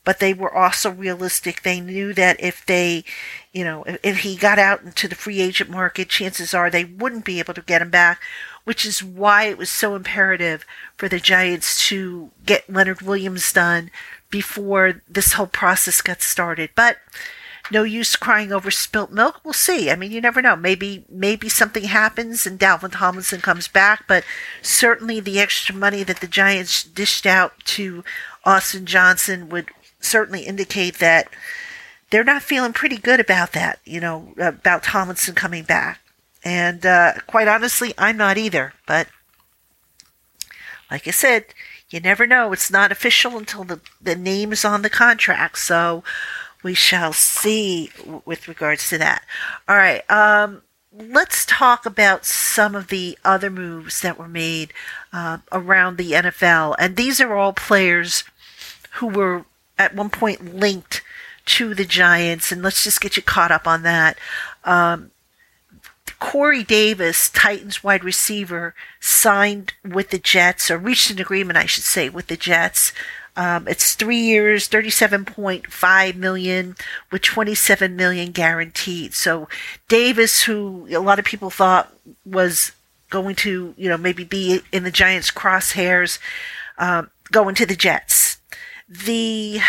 but 0.04 0.20
they 0.20 0.34
were 0.34 0.54
also 0.54 0.90
realistic. 0.90 1.62
They 1.62 1.80
knew 1.80 2.14
that 2.14 2.42
if 2.42 2.66
they, 2.66 3.04
you 3.52 3.64
know, 3.64 3.84
if, 3.84 4.00
if 4.04 4.20
he 4.20 4.36
got 4.36 4.60
out 4.60 4.82
into 4.82 5.08
the 5.08 5.16
free 5.16 5.42
agent 5.42 5.70
market, 5.70 6.10
chances 6.10 6.54
are 6.54 6.70
they 6.70 6.86
wouldn't 6.86 7.26
be 7.26 7.40
able 7.40 7.54
to 7.54 7.62
get 7.62 7.82
him 7.82 7.90
back, 7.90 8.20
which 8.64 8.86
is 8.86 9.04
why 9.04 9.46
it 9.46 9.58
was 9.58 9.70
so 9.70 9.96
imperative 9.96 10.66
for 10.98 11.08
the 11.08 11.20
Giants 11.20 11.88
to 11.88 12.32
get 12.46 12.70
Leonard 12.70 13.02
Williams 13.02 13.52
done 13.54 13.92
before 14.30 15.02
this 15.08 15.34
whole 15.34 15.48
process 15.48 16.02
got 16.02 16.22
started. 16.22 16.72
But 16.76 16.98
no 17.70 17.84
use 17.84 18.16
crying 18.16 18.52
over 18.52 18.72
spilt 18.72 19.12
milk. 19.12 19.42
We'll 19.44 19.54
see. 19.54 19.92
I 19.92 19.96
mean, 19.96 20.12
you 20.12 20.20
never 20.20 20.42
know. 20.42 20.56
Maybe 20.56 21.06
maybe 21.10 21.48
something 21.48 21.84
happens 21.84 22.46
and 22.46 22.60
Dalvin 22.60 22.92
Tomlinson 22.92 23.40
comes 23.40 23.68
back, 23.68 24.06
but 24.08 24.24
certainly 24.62 25.20
the 25.20 25.40
extra 25.40 25.76
money 25.76 26.04
that 26.04 26.22
the 26.22 26.28
Giants 26.28 26.84
dished 26.84 27.26
out 27.26 27.54
to 27.66 28.04
Austin 28.44 28.86
Johnson 28.86 29.48
would 29.50 29.70
certainly 30.02 30.42
indicate 30.42 31.00
that 31.00 31.30
they're 32.10 32.24
not 32.24 32.44
feeling 32.44 32.74
pretty 32.74 32.98
good 32.98 33.20
about 33.20 33.54
that, 33.54 33.80
you 33.86 34.00
know, 34.00 34.34
about 34.38 34.84
Tomlinson 34.84 35.34
coming 35.34 35.64
back. 35.64 36.00
And 36.44 36.86
uh, 36.86 37.14
quite 37.28 37.48
honestly, 37.48 37.94
I'm 37.98 38.18
not 38.18 38.38
either. 38.38 38.74
But 38.86 39.08
like 40.90 41.08
I 41.08 41.12
said, 41.12 41.46
you 41.90 42.00
never 42.00 42.28
know. 42.28 42.52
It's 42.52 42.72
not 42.72 42.92
official 42.92 43.38
until 43.38 43.64
the, 43.64 43.80
the 44.02 44.16
name 44.16 44.52
is 44.52 44.66
on 44.66 44.82
the 44.82 44.90
contract. 44.90 45.60
So 45.60 46.04
we 46.64 46.74
shall 46.74 47.14
see 47.14 47.92
with 48.26 48.48
regards 48.48 48.90
to 48.90 48.98
that. 48.98 49.24
All 49.68 49.78
right. 49.78 50.10
Um, 50.10 50.64
let's 50.92 51.46
talk 51.46 51.86
about 51.86 52.26
some 52.26 52.76
of 52.76 52.88
the 52.88 53.18
other 53.24 53.50
moves 53.50 54.02
that 54.02 54.18
were 54.18 54.28
made 54.28 54.74
uh, 55.14 55.40
around 55.52 55.98
the 55.98 56.12
NFL. 56.12 56.76
And 56.78 56.96
these 56.96 57.22
are 57.22 57.34
all 57.34 57.54
players 57.54 58.24
who 58.94 59.08
were 59.08 59.46
at 59.82 59.96
one 59.96 60.10
point 60.10 60.56
linked 60.56 61.02
to 61.44 61.74
the 61.74 61.86
Giants, 61.86 62.52
and 62.52 62.62
let's 62.62 62.84
just 62.84 63.02
get 63.02 63.18
you 63.18 63.24
caught 63.24 63.52
up 63.52 63.68
on 63.68 63.84
that. 63.84 64.18
Um, 64.64 65.12
Corey 66.20 66.64
Davis, 66.64 67.30
Titans 67.30 67.84
wide 67.84 68.04
receiver, 68.04 68.76
signed 69.00 69.74
with 69.84 70.12
the 70.12 70.20
Jets, 70.20 70.70
or 70.70 70.78
reached 70.78 71.10
an 71.10 71.20
agreement, 71.20 71.58
I 71.58 71.66
should 71.66 71.84
say, 71.84 72.10
with 72.10 72.28
the 72.28 72.38
Jets. 72.38 72.94
Um, 73.36 73.68
it's 73.68 73.96
three 73.96 74.20
years, 74.20 74.68
thirty-seven 74.68 75.26
point 75.26 75.72
five 75.72 76.16
million, 76.16 76.76
with 77.12 77.24
twenty-seven 77.24 77.96
million 77.96 78.32
guaranteed. 78.32 79.14
So 79.14 79.48
Davis, 79.88 80.44
who 80.44 80.86
a 80.92 81.00
lot 81.00 81.18
of 81.18 81.26
people 81.26 81.50
thought 81.50 81.92
was 82.24 82.74
going 83.10 83.36
to, 83.38 83.74
you 83.78 83.90
know, 83.90 83.98
maybe 83.98 84.24
be 84.24 84.62
in 84.72 84.84
the 84.84 84.92
Giants' 84.92 85.32
crosshairs, 85.32 86.20
um, 86.78 87.10
going 87.32 87.56
to 87.56 87.66
the 87.66 87.76
Jets 87.76 88.31
the 88.92 89.62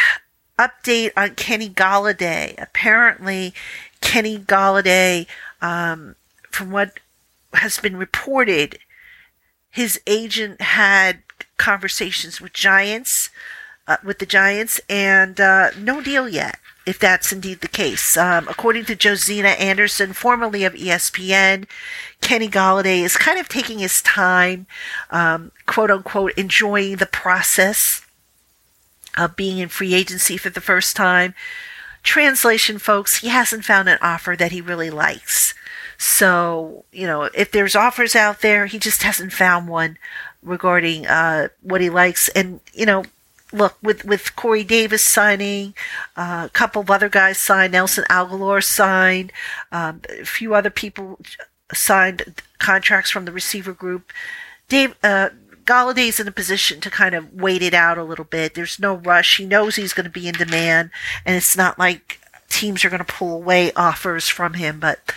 update 0.58 1.12
on 1.16 1.34
Kenny 1.36 1.68
Golladay. 1.68 2.60
Apparently, 2.60 3.54
Kenny 4.00 4.38
Golladay, 4.38 5.26
um, 5.60 6.16
from 6.50 6.72
what 6.72 6.98
has 7.54 7.78
been 7.78 7.96
reported, 7.96 8.78
his 9.70 10.00
agent 10.06 10.60
had 10.60 11.22
conversations 11.56 12.40
with 12.40 12.52
Giants, 12.52 13.30
uh, 13.86 13.98
with 14.02 14.18
the 14.18 14.26
Giants, 14.26 14.80
and 14.88 15.40
uh, 15.40 15.70
no 15.78 16.00
deal 16.00 16.28
yet. 16.28 16.58
If 16.84 16.98
that's 16.98 17.32
indeed 17.32 17.60
the 17.60 17.68
case, 17.68 18.16
um, 18.16 18.48
according 18.48 18.86
to 18.86 18.96
Josina 18.96 19.50
Anderson, 19.50 20.12
formerly 20.12 20.64
of 20.64 20.74
ESPN, 20.74 21.66
Kenny 22.20 22.48
Golladay 22.48 23.02
is 23.02 23.16
kind 23.16 23.38
of 23.38 23.48
taking 23.48 23.78
his 23.78 24.02
time, 24.02 24.66
um, 25.10 25.52
quote 25.66 25.92
unquote, 25.92 26.32
enjoying 26.32 26.96
the 26.96 27.06
process 27.06 28.04
being 29.36 29.58
in 29.58 29.68
free 29.68 29.94
agency 29.94 30.36
for 30.36 30.50
the 30.50 30.60
first 30.60 30.96
time. 30.96 31.34
Translation, 32.02 32.78
folks, 32.78 33.20
he 33.20 33.28
hasn't 33.28 33.64
found 33.64 33.88
an 33.88 33.98
offer 34.02 34.34
that 34.36 34.52
he 34.52 34.60
really 34.60 34.90
likes. 34.90 35.54
So, 35.98 36.84
you 36.90 37.06
know, 37.06 37.30
if 37.34 37.52
there's 37.52 37.76
offers 37.76 38.16
out 38.16 38.40
there, 38.40 38.66
he 38.66 38.78
just 38.78 39.04
hasn't 39.04 39.32
found 39.32 39.68
one 39.68 39.98
regarding 40.42 41.06
uh, 41.06 41.48
what 41.60 41.80
he 41.80 41.90
likes. 41.90 42.28
And, 42.30 42.58
you 42.72 42.86
know, 42.86 43.04
look, 43.52 43.76
with, 43.82 44.04
with 44.04 44.34
Corey 44.34 44.64
Davis 44.64 45.04
signing, 45.04 45.74
uh, 46.16 46.42
a 46.46 46.50
couple 46.50 46.82
of 46.82 46.90
other 46.90 47.08
guys 47.08 47.38
signed, 47.38 47.72
Nelson 47.72 48.04
Agholor 48.10 48.64
signed, 48.64 49.32
um, 49.70 50.00
a 50.08 50.24
few 50.24 50.54
other 50.54 50.70
people 50.70 51.20
signed 51.72 52.42
contracts 52.58 53.10
from 53.10 53.24
the 53.24 53.32
receiver 53.32 53.72
group. 53.72 54.12
Dave, 54.68 54.96
uh, 55.04 55.30
Golladay's 55.64 56.18
in 56.18 56.28
a 56.28 56.32
position 56.32 56.80
to 56.80 56.90
kind 56.90 57.14
of 57.14 57.32
wait 57.32 57.62
it 57.62 57.74
out 57.74 57.98
a 57.98 58.04
little 58.04 58.24
bit. 58.24 58.54
There's 58.54 58.78
no 58.78 58.94
rush. 58.94 59.36
He 59.36 59.46
knows 59.46 59.76
he's 59.76 59.92
going 59.92 60.04
to 60.04 60.10
be 60.10 60.28
in 60.28 60.34
demand, 60.34 60.90
and 61.24 61.36
it's 61.36 61.56
not 61.56 61.78
like 61.78 62.20
teams 62.48 62.84
are 62.84 62.90
going 62.90 63.04
to 63.04 63.12
pull 63.12 63.34
away 63.34 63.72
offers 63.72 64.28
from 64.28 64.54
him. 64.54 64.80
But 64.80 65.12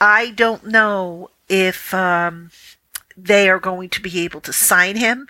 I 0.00 0.30
don't 0.30 0.66
know 0.66 1.30
if 1.48 1.92
um, 1.92 2.50
they 3.16 3.50
are 3.50 3.58
going 3.58 3.88
to 3.90 4.00
be 4.00 4.20
able 4.20 4.40
to 4.42 4.52
sign 4.52 4.96
him. 4.96 5.28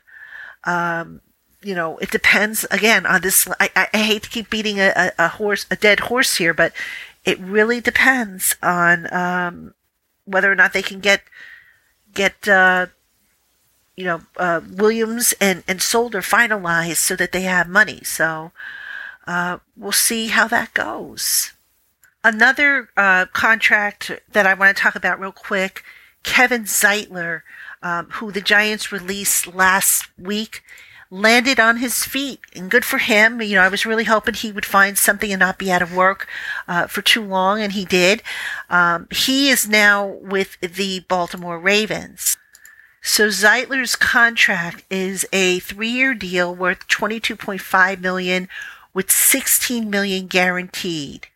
Um, 0.64 1.20
you 1.62 1.74
know, 1.74 1.98
it 1.98 2.10
depends 2.10 2.64
again 2.70 3.06
on 3.06 3.20
this. 3.20 3.48
I, 3.58 3.88
I 3.92 3.98
hate 3.98 4.22
to 4.22 4.30
keep 4.30 4.48
beating 4.48 4.78
a, 4.78 5.12
a, 5.18 5.28
horse, 5.28 5.66
a 5.70 5.76
dead 5.76 6.00
horse 6.00 6.36
here, 6.36 6.54
but 6.54 6.72
it 7.24 7.38
really 7.38 7.80
depends 7.80 8.56
on 8.62 9.12
um, 9.12 9.74
whether 10.24 10.50
or 10.50 10.54
not 10.54 10.72
they 10.72 10.82
can 10.82 11.00
get 11.00 11.22
get 12.14 12.48
uh, 12.48 12.86
you 14.00 14.06
know, 14.06 14.22
uh, 14.38 14.62
Williams 14.72 15.34
and, 15.42 15.62
and 15.68 15.82
Solder 15.82 16.22
finalized 16.22 16.96
so 16.96 17.14
that 17.16 17.32
they 17.32 17.42
have 17.42 17.68
money. 17.68 18.00
So 18.02 18.50
uh, 19.26 19.58
we'll 19.76 19.92
see 19.92 20.28
how 20.28 20.48
that 20.48 20.72
goes. 20.72 21.52
Another 22.24 22.88
uh, 22.96 23.26
contract 23.26 24.10
that 24.32 24.46
I 24.46 24.54
want 24.54 24.74
to 24.74 24.82
talk 24.82 24.94
about 24.94 25.20
real 25.20 25.32
quick 25.32 25.84
Kevin 26.22 26.64
Zeitler, 26.64 27.42
um, 27.82 28.06
who 28.12 28.32
the 28.32 28.40
Giants 28.40 28.90
released 28.90 29.46
last 29.54 30.06
week, 30.18 30.62
landed 31.10 31.60
on 31.60 31.76
his 31.76 32.06
feet. 32.06 32.40
And 32.56 32.70
good 32.70 32.86
for 32.86 32.98
him. 32.98 33.42
You 33.42 33.56
know, 33.56 33.62
I 33.62 33.68
was 33.68 33.84
really 33.84 34.04
hoping 34.04 34.32
he 34.32 34.50
would 34.50 34.66
find 34.66 34.96
something 34.96 35.30
and 35.30 35.40
not 35.40 35.58
be 35.58 35.70
out 35.70 35.82
of 35.82 35.94
work 35.94 36.26
uh, 36.66 36.86
for 36.86 37.02
too 37.02 37.22
long, 37.22 37.60
and 37.60 37.72
he 37.72 37.84
did. 37.84 38.22
Um, 38.70 39.08
he 39.10 39.50
is 39.50 39.68
now 39.68 40.06
with 40.06 40.58
the 40.60 41.00
Baltimore 41.00 41.58
Ravens. 41.58 42.38
So 43.02 43.28
Zeitler's 43.28 43.96
contract 43.96 44.84
is 44.90 45.26
a 45.32 45.58
three-year 45.60 46.14
deal 46.14 46.54
worth 46.54 46.86
22.5 46.88 48.00
million 48.00 48.48
with 48.92 49.10
16 49.10 49.88
million 49.88 50.26
guaranteed. 50.26 51.28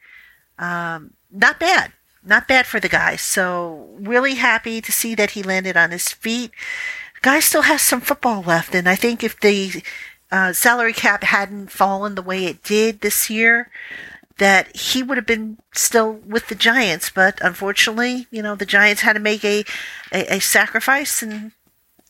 Um, 0.59 1.14
not 1.30 1.59
bad, 1.59 1.92
not 2.25 2.47
bad 2.47 2.66
for 2.66 2.80
the 2.80 2.88
guy. 2.88 3.16
So 3.16 3.88
really 3.99 4.35
happy 4.35 4.80
to 4.80 4.92
see 4.92 5.14
that 5.14 5.33
he 5.33 5.42
landed 5.42 5.76
on 5.76 5.90
his 5.90 6.11
feet. 6.11 6.50
Guy 7.23 7.40
still 7.40 7.62
has 7.62 7.80
some 7.80 8.02
football 8.02 8.42
left, 8.42 8.75
and 8.75 8.87
I 8.87 8.97
think 8.97 9.25
if 9.25 9.40
the 9.40 9.83
uh, 10.30 10.52
salary 10.52 10.92
cap 10.92 11.25
hadn't 11.25 11.71
fallen 11.71 12.14
the 12.14 12.23
way 12.23 12.44
it 12.44 12.62
did 12.62 13.00
this 13.00 13.30
year, 13.30 13.71
that 14.38 14.74
he 14.76 15.02
would 15.02 15.16
have 15.16 15.26
been 15.26 15.58
still 15.72 16.12
with 16.12 16.48
the 16.48 16.54
Giants, 16.54 17.10
but 17.10 17.38
unfortunately, 17.40 18.26
you 18.30 18.42
know, 18.42 18.54
the 18.54 18.66
Giants 18.66 19.02
had 19.02 19.12
to 19.12 19.20
make 19.20 19.44
a, 19.44 19.64
a, 20.12 20.36
a 20.36 20.40
sacrifice 20.40 21.22
and 21.22 21.52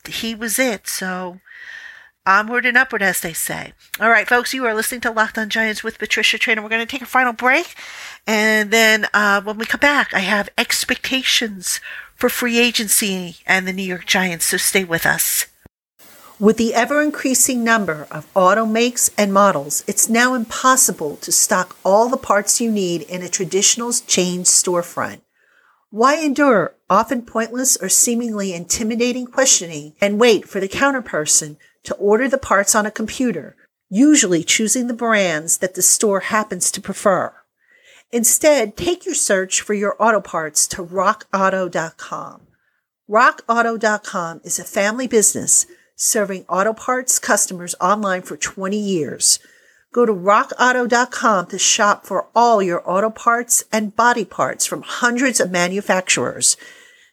he 0.07 0.35
was 0.35 0.59
it. 0.59 0.89
So 0.89 1.41
onward 2.27 2.65
and 2.65 2.77
upward, 2.77 3.03
as 3.03 3.21
they 3.21 3.33
say. 3.33 3.75
All 4.01 4.09
right, 4.09 4.27
folks, 4.27 4.55
you 4.55 4.65
are 4.65 4.75
listening 4.75 5.03
to 5.03 5.11
Locked 5.11 5.37
on 5.37 5.51
Giants 5.51 5.85
with 5.85 5.99
Patricia 5.99 6.39
Traina. 6.39 6.63
We're 6.63 6.71
going 6.71 6.87
to 6.87 6.91
take 6.91 7.03
a 7.03 7.07
final 7.07 7.33
break. 7.33 7.75
And 8.27 8.71
then 8.71 9.07
uh, 9.13 9.43
when 9.43 9.59
we 9.59 9.67
come 9.67 9.81
back, 9.81 10.15
I 10.15 10.21
have 10.21 10.49
expectations 10.57 11.81
for 12.15 12.29
free 12.29 12.59
agency 12.59 13.37
and 13.47 13.69
the 13.69 13.73
New 13.73 13.83
York 13.83 14.07
Giants. 14.07 14.47
So 14.47 14.57
stay 14.57 14.85
with 14.85 15.05
us. 15.05 15.47
With 16.41 16.57
the 16.57 16.75
ever 16.75 17.01
increasing 17.01 17.63
number 17.63 18.09
of 18.11 18.27
auto 18.35 18.67
makes 18.67 19.09
and 19.17 19.33
models, 19.33 19.85
it's 19.87 20.09
now 20.09 20.35
impossible 20.35 21.15
to 21.19 21.31
stock 21.31 21.77
all 21.85 22.09
the 22.09 22.17
parts 22.17 22.61
you 22.61 22.73
need 22.73 23.03
in 23.03 23.23
a 23.23 23.29
traditional 23.29 23.93
chain 23.93 24.43
storefront. 24.43 25.21
Why 25.91 26.17
endure 26.17 26.75
often 26.91 27.23
pointless 27.23 27.77
or 27.77 27.89
seemingly 27.89 28.53
intimidating 28.53 29.27
questioning 29.27 29.95
and 30.01 30.19
wait 30.19 30.49
for 30.49 30.59
the 30.59 30.69
counterperson 30.69 31.57
to 31.85 31.95
order 31.95 32.29
the 32.29 32.37
parts 32.37 32.75
on 32.75 32.85
a 32.85 32.91
computer, 32.91 33.55
usually 33.89 34.43
choosing 34.43 34.89
the 34.89 34.93
brands 34.93 35.59
that 35.59 35.75
the 35.75 35.83
store 35.83 36.19
happens 36.19 36.73
to 36.73 36.81
prefer? 36.81 37.33
Instead, 38.11 38.77
take 38.77 39.07
your 39.07 39.15
search 39.15 39.61
for 39.61 39.75
your 39.75 39.95
auto 40.03 40.21
parts 40.21 40.67
to 40.67 40.85
rockauto.com. 40.85 42.41
RockAuto.com 43.09 44.41
is 44.43 44.59
a 44.59 44.65
family 44.65 45.07
business 45.07 45.67
serving 45.97 46.45
auto 46.49 46.73
parts 46.73 47.19
customers 47.19 47.75
online 47.81 48.23
for 48.23 48.37
20 48.37 48.77
years. 48.77 49.39
Go 49.93 50.05
to 50.05 50.13
rockauto.com 50.13 51.47
to 51.47 51.59
shop 51.59 52.05
for 52.05 52.27
all 52.35 52.63
your 52.63 52.83
auto 52.89 53.11
parts 53.11 53.65
and 53.73 53.95
body 53.95 54.25
parts 54.25 54.67
from 54.67 54.83
hundreds 54.83 55.39
of 55.39 55.53
manufacturers. 55.53 56.57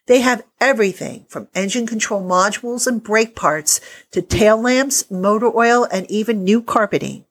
They 0.06 0.20
have 0.20 0.42
everything 0.60 1.26
from 1.28 1.48
engine 1.54 1.86
control 1.86 2.22
modules 2.22 2.88
and 2.88 3.02
brake 3.02 3.36
parts 3.36 3.80
to 4.10 4.20
tail 4.20 4.60
lamps, 4.60 5.08
motor 5.10 5.56
oil, 5.56 5.86
and 5.92 6.10
even 6.10 6.42
new 6.42 6.60
carpeting. 6.60 7.24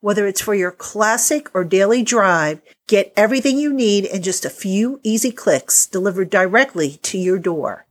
Whether 0.00 0.26
it's 0.28 0.40
for 0.40 0.54
your 0.54 0.70
classic 0.70 1.48
or 1.54 1.64
daily 1.64 2.02
drive, 2.02 2.60
get 2.86 3.12
everything 3.16 3.58
you 3.58 3.72
need 3.72 4.04
in 4.04 4.22
just 4.22 4.44
a 4.44 4.50
few 4.50 5.00
easy 5.02 5.32
clicks 5.32 5.86
delivered 5.86 6.30
directly 6.30 6.98
to 7.02 7.18
your 7.18 7.38
door. 7.38 7.86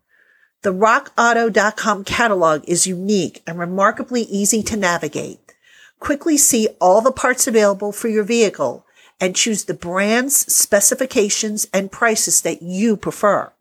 The 0.63 0.73
rockauto.com 0.73 2.05
catalog 2.05 2.63
is 2.69 2.87
unique 2.87 3.43
and 3.45 3.59
remarkably 3.59 4.21
easy 4.21 4.63
to 4.63 4.77
navigate. 4.77 5.53
Quickly 5.99 6.37
see 6.37 6.69
all 6.79 7.01
the 7.01 7.11
parts 7.11 7.47
available 7.47 7.91
for 7.91 8.07
your 8.07 8.23
vehicle 8.23 8.85
and 9.19 9.35
choose 9.35 9.65
the 9.65 9.73
brands, 9.73 10.37
specifications, 10.53 11.67
and 11.73 11.91
prices 11.91 12.41
that 12.41 12.61
you 12.61 12.95
prefer. 12.95 13.51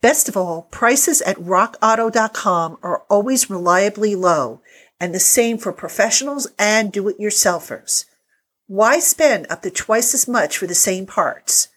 Best 0.00 0.26
of 0.30 0.36
all, 0.36 0.62
prices 0.70 1.20
at 1.22 1.36
rockauto.com 1.36 2.78
are 2.82 3.02
always 3.10 3.50
reliably 3.50 4.14
low 4.14 4.62
and 4.98 5.14
the 5.14 5.20
same 5.20 5.58
for 5.58 5.74
professionals 5.74 6.48
and 6.58 6.90
do-it-yourselfers. 6.90 8.06
Why 8.66 8.98
spend 8.98 9.46
up 9.50 9.60
to 9.60 9.70
twice 9.70 10.14
as 10.14 10.26
much 10.26 10.56
for 10.56 10.66
the 10.66 10.74
same 10.74 11.04
parts? 11.04 11.68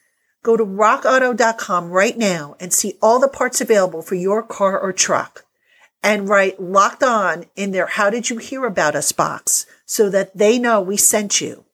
Go 0.44 0.56
to 0.56 0.65
rockauto.com 0.65 1.89
right 1.89 2.17
now 2.17 2.56
and 2.60 2.72
see 2.72 2.98
all 3.01 3.20
the 3.20 3.27
parts 3.27 3.62
available 3.62 4.01
for 4.01 4.15
your 4.15 4.44
car 4.44 4.79
or 4.79 4.94
truck 4.94 5.46
and 6.03 6.29
write 6.29 6.62
locked 6.62 7.03
on 7.03 7.46
in 7.56 7.72
their 7.72 7.88
How 7.88 8.10
Did 8.10 8.29
You 8.29 8.38
Hear 8.38 8.65
About 8.65 8.96
Us 8.96 9.12
box 9.12 9.65
so 9.86 10.10
that 10.10 10.38
they 10.38 10.60
know 10.60 10.82
we 10.82 10.98
sent 10.98 11.41
you. 11.41 11.65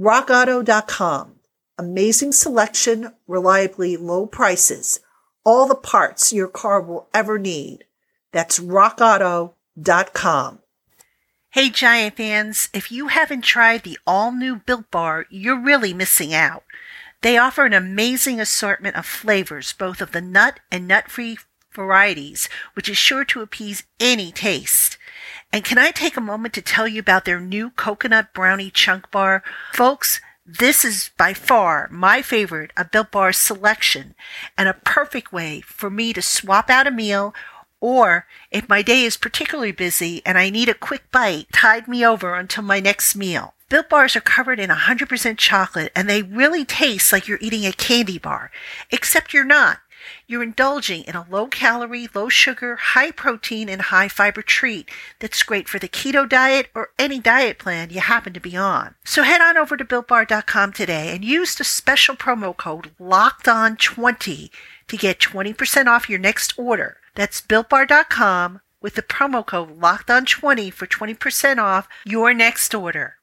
RockAuto.com. 0.00 1.34
Amazing 1.76 2.32
selection, 2.32 3.12
reliably 3.26 3.96
low 3.96 4.26
prices, 4.26 5.00
all 5.44 5.66
the 5.66 5.74
parts 5.74 6.32
your 6.32 6.48
car 6.48 6.80
will 6.80 7.08
ever 7.12 7.38
need. 7.38 7.84
That's 8.32 8.60
RockAuto.com. 8.60 10.58
Hey, 11.50 11.70
Giant 11.70 12.16
fans, 12.16 12.68
if 12.72 12.90
you 12.90 13.08
haven't 13.08 13.42
tried 13.42 13.82
the 13.82 13.98
all 14.06 14.32
new 14.32 14.56
Built 14.56 14.90
Bar, 14.90 15.26
you're 15.30 15.60
really 15.60 15.94
missing 15.94 16.34
out. 16.34 16.64
They 17.24 17.38
offer 17.38 17.64
an 17.64 17.72
amazing 17.72 18.38
assortment 18.38 18.96
of 18.96 19.06
flavors, 19.06 19.72
both 19.72 20.02
of 20.02 20.12
the 20.12 20.20
nut 20.20 20.60
and 20.70 20.86
nut 20.86 21.10
free 21.10 21.38
varieties, 21.72 22.50
which 22.74 22.86
is 22.86 22.98
sure 22.98 23.24
to 23.24 23.40
appease 23.40 23.84
any 23.98 24.30
taste. 24.30 24.98
And 25.50 25.64
can 25.64 25.78
I 25.78 25.90
take 25.90 26.18
a 26.18 26.20
moment 26.20 26.52
to 26.52 26.60
tell 26.60 26.86
you 26.86 27.00
about 27.00 27.24
their 27.24 27.40
new 27.40 27.70
coconut 27.70 28.34
brownie 28.34 28.70
chunk 28.70 29.10
bar? 29.10 29.42
Folks, 29.72 30.20
this 30.44 30.84
is 30.84 31.12
by 31.16 31.32
far 31.32 31.88
my 31.90 32.20
favorite 32.20 32.72
a 32.76 32.84
Built 32.84 33.12
Bar 33.12 33.32
selection 33.32 34.14
and 34.58 34.68
a 34.68 34.74
perfect 34.74 35.32
way 35.32 35.62
for 35.62 35.88
me 35.88 36.12
to 36.12 36.20
swap 36.20 36.68
out 36.68 36.86
a 36.86 36.90
meal 36.90 37.34
or 37.80 38.26
if 38.50 38.68
my 38.68 38.82
day 38.82 39.02
is 39.02 39.16
particularly 39.16 39.72
busy 39.72 40.20
and 40.26 40.36
I 40.36 40.50
need 40.50 40.68
a 40.68 40.74
quick 40.74 41.10
bite, 41.10 41.46
tide 41.54 41.88
me 41.88 42.04
over 42.04 42.34
until 42.34 42.64
my 42.64 42.80
next 42.80 43.16
meal. 43.16 43.54
Built 43.74 43.88
bars 43.88 44.14
are 44.14 44.20
covered 44.20 44.60
in 44.60 44.70
100% 44.70 45.36
chocolate 45.36 45.90
and 45.96 46.08
they 46.08 46.22
really 46.22 46.64
taste 46.64 47.12
like 47.12 47.26
you're 47.26 47.40
eating 47.40 47.66
a 47.66 47.72
candy 47.72 48.18
bar, 48.18 48.52
except 48.92 49.34
you're 49.34 49.44
not. 49.44 49.78
You're 50.28 50.44
indulging 50.44 51.02
in 51.02 51.16
a 51.16 51.26
low 51.28 51.48
calorie, 51.48 52.08
low 52.14 52.28
sugar, 52.28 52.76
high 52.76 53.10
protein, 53.10 53.68
and 53.68 53.82
high 53.82 54.06
fiber 54.06 54.42
treat 54.42 54.88
that's 55.18 55.42
great 55.42 55.68
for 55.68 55.80
the 55.80 55.88
keto 55.88 56.28
diet 56.28 56.68
or 56.72 56.90
any 57.00 57.18
diet 57.18 57.58
plan 57.58 57.90
you 57.90 57.98
happen 57.98 58.32
to 58.34 58.38
be 58.38 58.56
on. 58.56 58.94
So 59.04 59.24
head 59.24 59.40
on 59.40 59.56
over 59.56 59.76
to 59.76 59.84
builtbar.com 59.84 60.72
today 60.72 61.12
and 61.12 61.24
use 61.24 61.56
the 61.56 61.64
special 61.64 62.14
promo 62.14 62.56
code 62.56 62.92
LOCKEDON20 63.00 64.50
to 64.86 64.96
get 64.96 65.18
20% 65.18 65.86
off 65.88 66.08
your 66.08 66.20
next 66.20 66.56
order. 66.56 66.98
That's 67.16 67.40
builtbar.com 67.40 68.60
with 68.80 68.94
the 68.94 69.02
promo 69.02 69.44
code 69.44 69.80
LOCKEDON20 69.80 70.72
for 70.72 70.86
20% 70.86 71.58
off 71.58 71.88
your 72.04 72.32
next 72.32 72.72
order. 72.72 73.16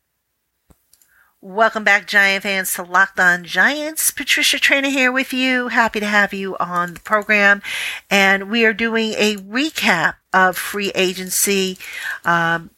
Welcome 1.44 1.84
back, 1.84 2.06
Giant 2.06 2.44
fans, 2.44 2.72
to 2.76 2.84
Locked 2.84 3.20
On 3.20 3.44
Giants. 3.44 4.12
Patricia 4.12 4.58
Traina 4.58 4.92
here 4.92 5.12
with 5.12 5.34
you. 5.34 5.70
Happy 5.70 6.00
to 6.00 6.06
have 6.06 6.36
you 6.36 6.56
on 6.58 6.94
the 6.94 7.00
program. 7.00 7.64
And 8.12 8.52
we 8.52 8.64
are 8.64 8.74
doing 8.74 9.14
a 9.18 9.38
recap 9.38 10.18
of 10.32 10.56
free 10.56 10.92
agency. 10.94 11.80
Um, 12.24 12.70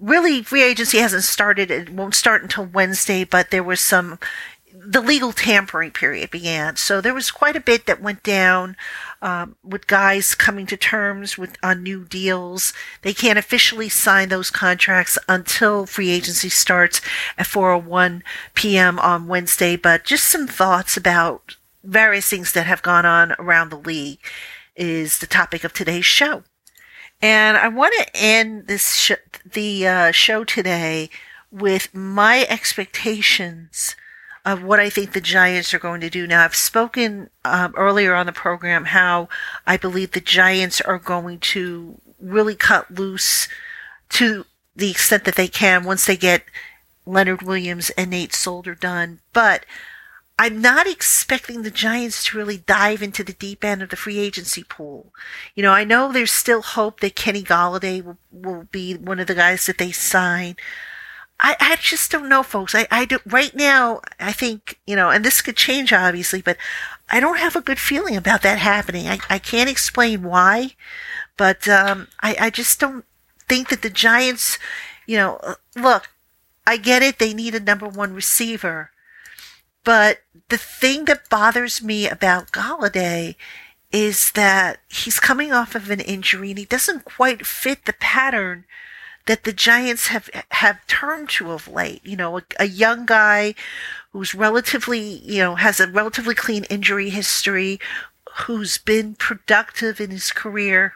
really, 0.00 0.42
free 0.42 0.64
agency 0.64 0.98
hasn't 0.98 1.22
started. 1.22 1.70
It 1.70 1.90
won't 1.90 2.16
start 2.16 2.42
until 2.42 2.64
Wednesday, 2.64 3.22
but 3.22 3.52
there 3.52 3.62
was 3.62 3.80
some, 3.80 4.18
the 4.74 5.00
legal 5.00 5.30
tampering 5.30 5.92
period 5.92 6.32
began. 6.32 6.74
So 6.74 7.00
there 7.00 7.14
was 7.14 7.30
quite 7.30 7.54
a 7.54 7.60
bit 7.60 7.86
that 7.86 8.02
went 8.02 8.24
down 8.24 8.76
um, 9.20 9.56
with 9.62 9.86
guys 9.86 10.34
coming 10.34 10.66
to 10.66 10.76
terms 10.76 11.36
with 11.36 11.56
on 11.62 11.82
new 11.82 12.04
deals. 12.04 12.72
They 13.02 13.14
can't 13.14 13.38
officially 13.38 13.88
sign 13.88 14.28
those 14.28 14.50
contracts 14.50 15.18
until 15.28 15.86
free 15.86 16.10
agency 16.10 16.48
starts 16.48 17.00
at 17.36 17.46
4:01 17.46 18.22
p.m. 18.54 18.98
on 18.98 19.26
Wednesday. 19.26 19.76
But 19.76 20.04
just 20.04 20.24
some 20.24 20.46
thoughts 20.46 20.96
about 20.96 21.56
various 21.82 22.28
things 22.28 22.52
that 22.52 22.66
have 22.66 22.82
gone 22.82 23.06
on 23.06 23.32
around 23.38 23.70
the 23.70 23.78
league 23.78 24.20
is 24.76 25.18
the 25.18 25.26
topic 25.26 25.64
of 25.64 25.72
today's 25.72 26.04
show. 26.04 26.44
And 27.20 27.56
I 27.56 27.68
want 27.68 27.94
to 27.98 28.16
end 28.16 28.68
this 28.68 28.96
sh- 28.96 29.12
the 29.44 29.86
uh, 29.86 30.10
show 30.12 30.44
today 30.44 31.10
with 31.50 31.92
my 31.92 32.46
expectations 32.48 33.96
of 34.48 34.62
what 34.62 34.80
I 34.80 34.88
think 34.88 35.12
the 35.12 35.20
Giants 35.20 35.74
are 35.74 35.78
going 35.78 36.00
to 36.00 36.08
do. 36.08 36.26
Now, 36.26 36.42
I've 36.42 36.54
spoken 36.54 37.28
um, 37.44 37.74
earlier 37.76 38.14
on 38.14 38.24
the 38.24 38.32
program 38.32 38.86
how 38.86 39.28
I 39.66 39.76
believe 39.76 40.12
the 40.12 40.22
Giants 40.22 40.80
are 40.80 40.98
going 40.98 41.40
to 41.40 42.00
really 42.18 42.54
cut 42.54 42.90
loose 42.90 43.46
to 44.08 44.46
the 44.74 44.90
extent 44.90 45.24
that 45.24 45.34
they 45.34 45.48
can 45.48 45.84
once 45.84 46.06
they 46.06 46.16
get 46.16 46.44
Leonard 47.04 47.42
Williams 47.42 47.90
and 47.90 48.10
Nate 48.10 48.32
Solder 48.32 48.74
done. 48.74 49.20
But 49.34 49.66
I'm 50.38 50.62
not 50.62 50.86
expecting 50.86 51.60
the 51.60 51.70
Giants 51.70 52.24
to 52.26 52.38
really 52.38 52.56
dive 52.56 53.02
into 53.02 53.22
the 53.22 53.34
deep 53.34 53.62
end 53.62 53.82
of 53.82 53.90
the 53.90 53.96
free 53.96 54.18
agency 54.18 54.64
pool. 54.64 55.12
You 55.54 55.62
know, 55.62 55.72
I 55.72 55.84
know 55.84 56.10
there's 56.10 56.32
still 56.32 56.62
hope 56.62 57.00
that 57.00 57.16
Kenny 57.16 57.42
Golladay 57.42 58.02
will, 58.02 58.16
will 58.32 58.66
be 58.70 58.94
one 58.94 59.20
of 59.20 59.26
the 59.26 59.34
guys 59.34 59.66
that 59.66 59.76
they 59.76 59.92
sign. 59.92 60.56
I, 61.40 61.56
I 61.60 61.76
just 61.76 62.10
don't 62.10 62.28
know, 62.28 62.42
folks. 62.42 62.74
I, 62.74 62.86
I 62.90 63.04
do, 63.04 63.18
right 63.24 63.54
now, 63.54 64.00
I 64.18 64.32
think, 64.32 64.80
you 64.86 64.96
know, 64.96 65.10
and 65.10 65.24
this 65.24 65.40
could 65.40 65.56
change 65.56 65.92
obviously, 65.92 66.42
but 66.42 66.56
I 67.08 67.20
don't 67.20 67.38
have 67.38 67.54
a 67.54 67.60
good 67.60 67.78
feeling 67.78 68.16
about 68.16 68.42
that 68.42 68.58
happening. 68.58 69.08
I, 69.08 69.18
I 69.30 69.38
can't 69.38 69.70
explain 69.70 70.24
why, 70.24 70.72
but, 71.36 71.68
um, 71.68 72.08
I, 72.20 72.36
I 72.40 72.50
just 72.50 72.80
don't 72.80 73.04
think 73.48 73.68
that 73.68 73.82
the 73.82 73.90
Giants, 73.90 74.58
you 75.06 75.16
know, 75.16 75.36
uh, 75.42 75.54
look, 75.76 76.10
I 76.66 76.76
get 76.76 77.02
it. 77.02 77.18
They 77.18 77.32
need 77.32 77.54
a 77.54 77.60
number 77.60 77.86
one 77.86 78.14
receiver, 78.14 78.90
but 79.84 80.18
the 80.48 80.58
thing 80.58 81.06
that 81.06 81.30
bothers 81.30 81.82
me 81.82 82.08
about 82.08 82.52
Golladay 82.52 83.36
is 83.90 84.32
that 84.32 84.80
he's 84.88 85.18
coming 85.18 85.52
off 85.52 85.74
of 85.74 85.90
an 85.90 86.00
injury 86.00 86.50
and 86.50 86.58
he 86.58 86.64
doesn't 86.66 87.04
quite 87.04 87.46
fit 87.46 87.86
the 87.86 87.94
pattern 87.94 88.64
that 89.28 89.44
the 89.44 89.52
Giants 89.52 90.06
have 90.06 90.30
have 90.50 90.84
turned 90.86 91.28
to 91.30 91.52
of 91.52 91.68
late. 91.68 92.00
You 92.02 92.16
know, 92.16 92.38
a, 92.38 92.42
a, 92.58 92.64
young 92.64 93.04
guy 93.04 93.54
who's 94.10 94.34
relatively, 94.34 94.98
you 94.98 95.38
know, 95.38 95.54
has 95.56 95.78
a 95.78 95.86
relatively 95.86 96.34
clean 96.34 96.64
injury 96.64 97.10
history, 97.10 97.78
who's 98.46 98.78
been 98.78 99.14
productive 99.14 100.00
in 100.00 100.10
his 100.10 100.32
career. 100.32 100.94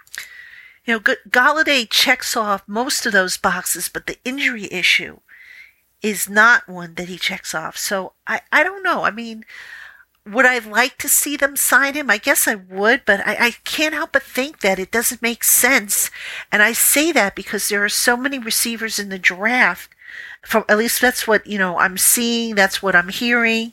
You 0.87 0.95
know, 0.95 1.01
Golladay 1.01 1.87
checks 1.91 2.35
off 2.35 2.63
most 2.67 3.05
of 3.05 3.13
those 3.13 3.37
boxes, 3.37 3.91
but 3.91 4.07
the 4.07 4.17
injury 4.25 4.67
issue 4.73 5.19
is 6.01 6.29
not 6.29 6.67
one 6.67 6.95
that 6.95 7.09
he 7.09 7.19
checks 7.19 7.55
off. 7.55 7.77
So 7.77 8.15
I, 8.27 8.41
I 8.51 8.65
don't 8.65 8.83
know. 8.83 9.05
I 9.05 9.11
mean, 9.11 9.45
would 10.27 10.47
I 10.47 10.59
like 10.59 10.99
to 10.99 11.09
see 11.09 11.37
them 11.37 11.57
sign 11.57 11.95
him? 11.95 12.09
I 12.09 12.19
guess 12.19 12.47
I 12.47 12.55
would, 12.55 13.05
but 13.05 13.27
I, 13.27 13.47
I, 13.47 13.51
can't 13.65 13.95
help 13.95 14.13
but 14.13 14.23
think 14.23 14.61
that 14.61 14.79
it 14.79 14.93
doesn't 14.93 15.23
make 15.23 15.43
sense. 15.43 16.11
And 16.53 16.63
I 16.63 16.73
say 16.73 17.11
that 17.11 17.35
because 17.35 17.69
there 17.69 17.85
are 17.85 17.89
so 17.89 18.17
many 18.17 18.39
receivers 18.39 18.99
in 18.99 19.09
the 19.09 19.19
draft. 19.19 19.91
From 20.43 20.65
at 20.69 20.79
least 20.79 21.01
that's 21.01 21.27
what 21.27 21.47
you 21.47 21.59
know 21.59 21.79
I'm 21.79 21.97
seeing. 21.97 22.55
That's 22.55 22.83
what 22.83 22.95
I'm 22.95 23.09
hearing. 23.09 23.73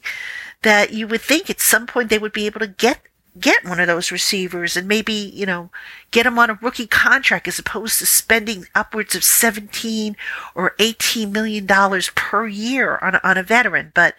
That 0.64 0.94
you 0.94 1.08
would 1.08 1.22
think 1.22 1.50
at 1.50 1.60
some 1.60 1.86
point 1.86 2.10
they 2.10 2.20
would 2.20 2.34
be 2.34 2.46
able 2.46 2.60
to 2.60 2.68
get 2.68 3.02
get 3.40 3.64
one 3.64 3.80
of 3.80 3.88
those 3.88 4.12
receivers 4.12 4.76
and 4.76 4.88
maybe 4.88 5.14
you 5.14 5.46
know 5.46 5.70
get 6.12 6.24
them 6.24 6.40
on 6.40 6.50
a 6.50 6.60
rookie 6.62 6.88
contract 6.88 7.48
as 7.48 7.60
opposed 7.60 8.00
to 8.00 8.06
spending 8.06 8.66
upwards 8.76 9.16
of 9.16 9.24
17 9.24 10.16
or 10.56 10.76
18 10.80 11.32
million 11.32 11.66
dollars 11.66 12.12
per 12.16 12.48
year 12.48 12.98
on 13.02 13.20
on 13.24 13.38
a 13.38 13.44
veteran. 13.44 13.92
But 13.94 14.16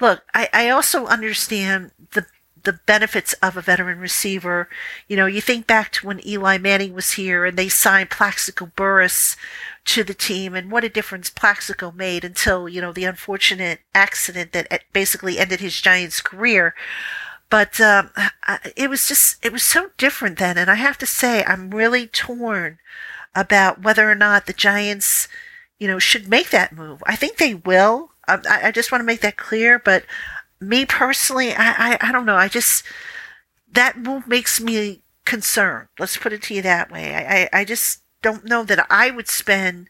look, 0.00 0.22
I, 0.34 0.48
I 0.52 0.70
also 0.70 1.06
understand 1.06 1.92
the 2.12 2.26
the 2.62 2.78
benefits 2.84 3.32
of 3.34 3.56
a 3.56 3.62
veteran 3.62 3.98
receiver. 3.98 4.68
You 5.08 5.16
know, 5.16 5.26
you 5.26 5.40
think 5.40 5.66
back 5.66 5.92
to 5.92 6.06
when 6.06 6.26
Eli 6.26 6.58
Manning 6.58 6.92
was 6.92 7.12
here 7.12 7.44
and 7.46 7.56
they 7.56 7.68
signed 7.68 8.10
Plaxico 8.10 8.66
Burress 8.76 9.36
to 9.86 10.04
the 10.04 10.14
team 10.14 10.54
and 10.54 10.70
what 10.70 10.84
a 10.84 10.90
difference 10.90 11.30
Plaxico 11.30 11.90
made 11.90 12.22
until, 12.24 12.68
you 12.68 12.80
know, 12.80 12.92
the 12.92 13.04
unfortunate 13.04 13.80
accident 13.94 14.52
that 14.52 14.82
basically 14.92 15.38
ended 15.38 15.60
his 15.60 15.80
Giants 15.80 16.20
career. 16.20 16.74
But 17.48 17.80
um, 17.80 18.10
it 18.76 18.90
was 18.90 19.08
just, 19.08 19.44
it 19.44 19.52
was 19.52 19.62
so 19.62 19.90
different 19.96 20.38
then. 20.38 20.58
And 20.58 20.70
I 20.70 20.74
have 20.74 20.98
to 20.98 21.06
say, 21.06 21.42
I'm 21.44 21.70
really 21.70 22.06
torn 22.06 22.78
about 23.34 23.82
whether 23.82 24.10
or 24.10 24.14
not 24.14 24.46
the 24.46 24.52
Giants 24.52 25.28
you 25.80 25.88
know, 25.88 25.98
should 25.98 26.28
make 26.28 26.50
that 26.50 26.76
move. 26.76 27.02
I 27.06 27.16
think 27.16 27.38
they 27.38 27.54
will. 27.54 28.10
I, 28.28 28.68
I 28.68 28.70
just 28.70 28.92
want 28.92 29.02
to 29.02 29.06
make 29.06 29.20
that 29.20 29.36
clear. 29.36 29.78
But 29.78 30.04
me 30.60 30.84
personally, 30.84 31.52
I, 31.52 31.94
I, 31.94 31.98
I 32.00 32.12
don't 32.12 32.26
know. 32.26 32.36
I 32.36 32.48
just, 32.48 32.84
that 33.72 33.98
move 33.98 34.26
makes 34.26 34.60
me 34.60 35.02
concerned. 35.24 35.88
Let's 35.98 36.16
put 36.16 36.32
it 36.32 36.42
to 36.42 36.54
you 36.54 36.62
that 36.62 36.90
way. 36.90 37.14
I, 37.14 37.42
I, 37.42 37.60
I 37.60 37.64
just 37.64 38.02
don't 38.22 38.44
know 38.44 38.64
that 38.64 38.86
I 38.90 39.10
would 39.10 39.28
spend 39.28 39.88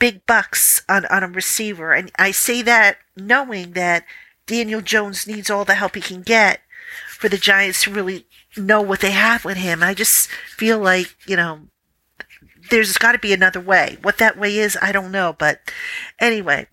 big 0.00 0.24
bucks 0.26 0.82
on, 0.88 1.04
on 1.06 1.22
a 1.22 1.28
receiver. 1.28 1.92
And 1.92 2.10
I 2.18 2.30
say 2.30 2.62
that 2.62 2.98
knowing 3.16 3.72
that 3.72 4.04
Daniel 4.46 4.80
Jones 4.80 5.26
needs 5.26 5.50
all 5.50 5.64
the 5.64 5.74
help 5.74 5.94
he 5.94 6.00
can 6.00 6.22
get 6.22 6.60
for 7.08 7.28
the 7.28 7.36
Giants 7.36 7.82
to 7.82 7.90
really 7.90 8.26
know 8.56 8.80
what 8.80 9.00
they 9.00 9.10
have 9.10 9.44
with 9.44 9.56
him. 9.56 9.82
I 9.82 9.94
just 9.94 10.28
feel 10.28 10.78
like, 10.78 11.16
you 11.26 11.36
know, 11.36 11.68
there's 12.70 12.96
got 12.98 13.12
to 13.12 13.18
be 13.18 13.32
another 13.32 13.60
way. 13.60 13.98
What 14.02 14.18
that 14.18 14.38
way 14.38 14.56
is, 14.56 14.78
I 14.80 14.92
don't 14.92 15.10
know. 15.12 15.34
But 15.36 15.60
anyway, 16.18 16.68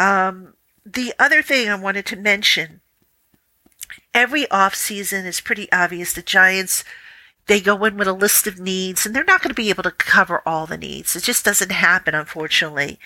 um, 0.00 0.54
the 0.84 1.12
other 1.18 1.42
thing 1.42 1.68
I 1.68 1.74
wanted 1.74 2.06
to 2.06 2.16
mention 2.16 2.80
every 4.14 4.46
offseason 4.46 5.26
is 5.26 5.40
pretty 5.40 5.70
obvious 5.70 6.12
the 6.12 6.22
Giants 6.22 6.84
they 7.46 7.60
go 7.60 7.84
in 7.84 7.96
with 7.96 8.08
a 8.08 8.12
list 8.12 8.46
of 8.46 8.58
needs 8.58 9.04
and 9.04 9.14
they're 9.14 9.24
not 9.24 9.42
going 9.42 9.50
to 9.50 9.62
be 9.62 9.70
able 9.70 9.82
to 9.82 9.90
cover 9.90 10.42
all 10.46 10.66
the 10.66 10.76
needs. 10.76 11.14
It 11.16 11.24
just 11.24 11.44
doesn't 11.44 11.72
happen, 11.72 12.14
unfortunately. 12.14 12.98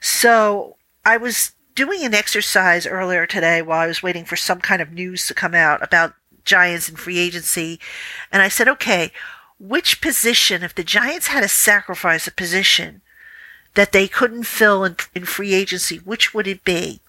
So 0.00 0.76
I 1.04 1.16
was 1.16 1.52
doing 1.74 2.04
an 2.04 2.12
exercise 2.12 2.86
earlier 2.86 3.26
today 3.26 3.62
while 3.62 3.80
I 3.80 3.86
was 3.86 4.02
waiting 4.02 4.24
for 4.24 4.36
some 4.36 4.60
kind 4.60 4.82
of 4.82 4.92
news 4.92 5.26
to 5.28 5.34
come 5.34 5.54
out 5.54 5.82
about 5.82 6.14
Giants 6.44 6.88
and 6.88 6.98
free 6.98 7.18
agency. 7.18 7.78
And 8.32 8.42
I 8.42 8.48
said, 8.48 8.68
okay, 8.68 9.12
which 9.58 10.00
position, 10.00 10.62
if 10.62 10.74
the 10.74 10.84
Giants 10.84 11.28
had 11.28 11.42
to 11.42 11.48
sacrifice 11.48 12.26
a 12.26 12.32
position 12.32 13.02
that 13.74 13.92
they 13.92 14.08
couldn't 14.08 14.44
fill 14.44 14.84
in, 14.84 14.96
in 15.14 15.24
free 15.24 15.54
agency, 15.54 15.96
which 15.98 16.34
would 16.34 16.46
it 16.46 16.64
be? 16.64 17.00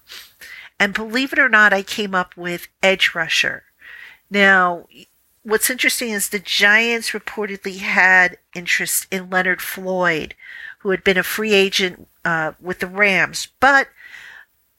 And 0.78 0.94
believe 0.94 1.32
it 1.32 1.38
or 1.38 1.48
not, 1.48 1.72
I 1.72 1.82
came 1.82 2.14
up 2.14 2.36
with 2.36 2.68
edge 2.82 3.14
rusher. 3.14 3.64
Now, 4.30 4.86
what's 5.42 5.70
interesting 5.70 6.10
is 6.10 6.28
the 6.28 6.38
Giants 6.38 7.10
reportedly 7.10 7.78
had 7.78 8.38
interest 8.54 9.06
in 9.10 9.30
Leonard 9.30 9.62
Floyd, 9.62 10.34
who 10.78 10.90
had 10.90 11.04
been 11.04 11.18
a 11.18 11.22
free 11.22 11.52
agent 11.52 12.08
uh, 12.24 12.52
with 12.60 12.80
the 12.80 12.86
Rams, 12.86 13.48
but 13.60 13.88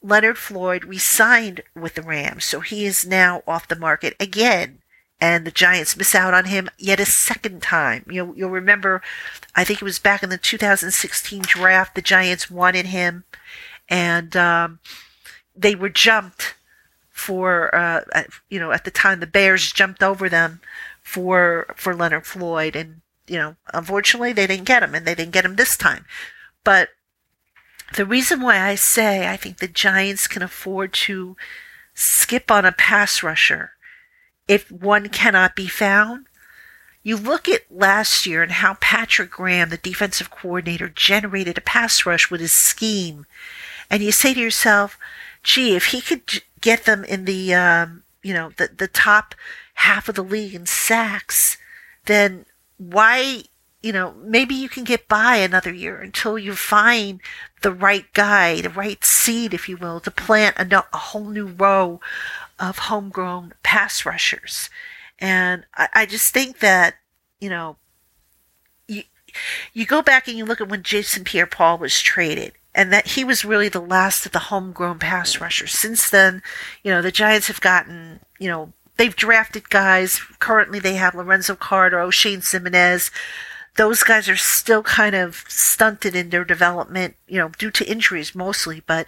Leonard 0.02 0.38
Floyd 0.38 0.84
resigned 0.84 1.62
with 1.74 1.94
the 1.94 2.02
Rams, 2.02 2.44
so 2.44 2.60
he 2.60 2.84
is 2.84 3.06
now 3.06 3.42
off 3.46 3.68
the 3.68 3.76
market 3.76 4.14
again. 4.20 4.78
And 5.18 5.46
the 5.46 5.50
Giants 5.50 5.96
miss 5.96 6.14
out 6.14 6.34
on 6.34 6.44
him 6.44 6.68
yet 6.76 7.00
a 7.00 7.06
second 7.06 7.62
time. 7.62 8.04
You'll, 8.10 8.36
you'll 8.36 8.50
remember, 8.50 9.00
I 9.54 9.64
think 9.64 9.80
it 9.80 9.84
was 9.84 9.98
back 9.98 10.22
in 10.22 10.28
the 10.28 10.36
2016 10.36 11.42
draft, 11.42 11.94
the 11.94 12.02
Giants 12.02 12.50
wanted 12.50 12.86
him, 12.86 13.24
and 13.88 14.36
um, 14.36 14.78
they 15.56 15.74
were 15.74 15.88
jumped 15.88 16.54
for 17.16 17.74
uh, 17.74 18.02
you 18.50 18.60
know 18.60 18.72
at 18.72 18.84
the 18.84 18.90
time 18.90 19.20
the 19.20 19.26
Bears 19.26 19.72
jumped 19.72 20.02
over 20.02 20.28
them 20.28 20.60
for 21.02 21.66
for 21.74 21.94
Leonard 21.94 22.26
Floyd, 22.26 22.76
and 22.76 23.00
you 23.26 23.38
know 23.38 23.56
unfortunately 23.72 24.34
they 24.34 24.46
didn't 24.46 24.66
get 24.66 24.82
him, 24.82 24.94
and 24.94 25.06
they 25.06 25.14
didn't 25.14 25.32
get 25.32 25.44
him 25.44 25.56
this 25.56 25.78
time. 25.78 26.04
But 26.62 26.90
the 27.96 28.04
reason 28.04 28.42
why 28.42 28.60
I 28.60 28.74
say 28.74 29.28
I 29.28 29.36
think 29.36 29.58
the 29.58 29.68
Giants 29.68 30.28
can 30.28 30.42
afford 30.42 30.92
to 30.92 31.36
skip 31.94 32.50
on 32.50 32.66
a 32.66 32.72
pass 32.72 33.22
rusher 33.22 33.72
if 34.48 34.70
one 34.70 35.08
cannot 35.08 35.56
be 35.56 35.66
found. 35.66 36.26
You 37.02 37.16
look 37.16 37.48
at 37.48 37.70
last 37.70 38.26
year 38.26 38.42
and 38.42 38.50
how 38.50 38.74
Patrick 38.80 39.30
Graham, 39.30 39.68
the 39.68 39.76
defensive 39.76 40.30
coordinator, 40.30 40.88
generated 40.88 41.56
a 41.56 41.60
pass 41.60 42.04
rush 42.04 42.30
with 42.30 42.40
his 42.40 42.52
scheme. 42.52 43.26
And 43.88 44.02
you 44.02 44.10
say 44.10 44.34
to 44.34 44.40
yourself, 44.40 44.98
gee, 45.42 45.76
if 45.76 45.86
he 45.86 46.00
could 46.00 46.42
get 46.60 46.84
them 46.84 47.04
in 47.04 47.24
the 47.24 47.54
um, 47.54 48.02
you 48.22 48.34
know 48.34 48.50
the 48.56 48.68
the 48.76 48.88
top 48.88 49.34
half 49.74 50.08
of 50.08 50.16
the 50.16 50.24
league 50.24 50.54
in 50.54 50.66
sacks, 50.66 51.56
then 52.06 52.44
why 52.76 53.44
you 53.82 53.92
know 53.92 54.14
maybe 54.20 54.54
you 54.54 54.68
can 54.68 54.82
get 54.82 55.06
by 55.06 55.36
another 55.36 55.72
year 55.72 56.00
until 56.00 56.36
you 56.36 56.54
find 56.56 57.20
the 57.62 57.72
right 57.72 58.12
guy, 58.14 58.60
the 58.60 58.70
right 58.70 59.04
seed, 59.04 59.54
if 59.54 59.68
you 59.68 59.76
will, 59.76 60.00
to 60.00 60.10
plant 60.10 60.56
a, 60.58 60.84
a 60.92 60.98
whole 60.98 61.28
new 61.28 61.46
row 61.46 62.00
of 62.58 62.78
homegrown 62.78 63.54
pass 63.62 64.06
rushers. 64.06 64.70
And 65.18 65.66
I, 65.74 65.88
I 65.94 66.06
just 66.06 66.32
think 66.32 66.58
that 66.60 66.94
you 67.40 67.48
know 67.48 67.76
you 68.88 69.02
you 69.72 69.86
go 69.86 70.02
back 70.02 70.28
and 70.28 70.36
you 70.36 70.44
look 70.44 70.60
at 70.60 70.68
when 70.68 70.82
Jason 70.82 71.24
Pierre-Paul 71.24 71.78
was 71.78 72.00
traded 72.00 72.52
and 72.76 72.92
that 72.92 73.08
he 73.08 73.24
was 73.24 73.44
really 73.44 73.70
the 73.70 73.80
last 73.80 74.26
of 74.26 74.32
the 74.32 74.38
homegrown 74.38 74.98
pass 74.98 75.40
rushers. 75.40 75.72
Since 75.72 76.10
then, 76.10 76.42
you 76.84 76.90
know, 76.90 77.00
the 77.00 77.10
Giants 77.10 77.46
have 77.48 77.60
gotten, 77.62 78.20
you 78.38 78.48
know, 78.48 78.74
they've 78.98 79.16
drafted 79.16 79.70
guys. 79.70 80.20
Currently, 80.38 80.78
they 80.78 80.94
have 80.94 81.14
Lorenzo 81.14 81.56
Carter, 81.56 82.10
Shane 82.12 82.40
Ximines. 82.40 83.10
Those 83.76 84.02
guys 84.02 84.28
are 84.28 84.36
still 84.36 84.82
kind 84.82 85.14
of 85.14 85.44
stunted 85.48 86.16
in 86.16 86.30
their 86.30 86.44
development, 86.44 87.16
you 87.28 87.38
know, 87.38 87.50
due 87.58 87.70
to 87.72 87.90
injuries 87.90 88.34
mostly. 88.34 88.82
But 88.86 89.06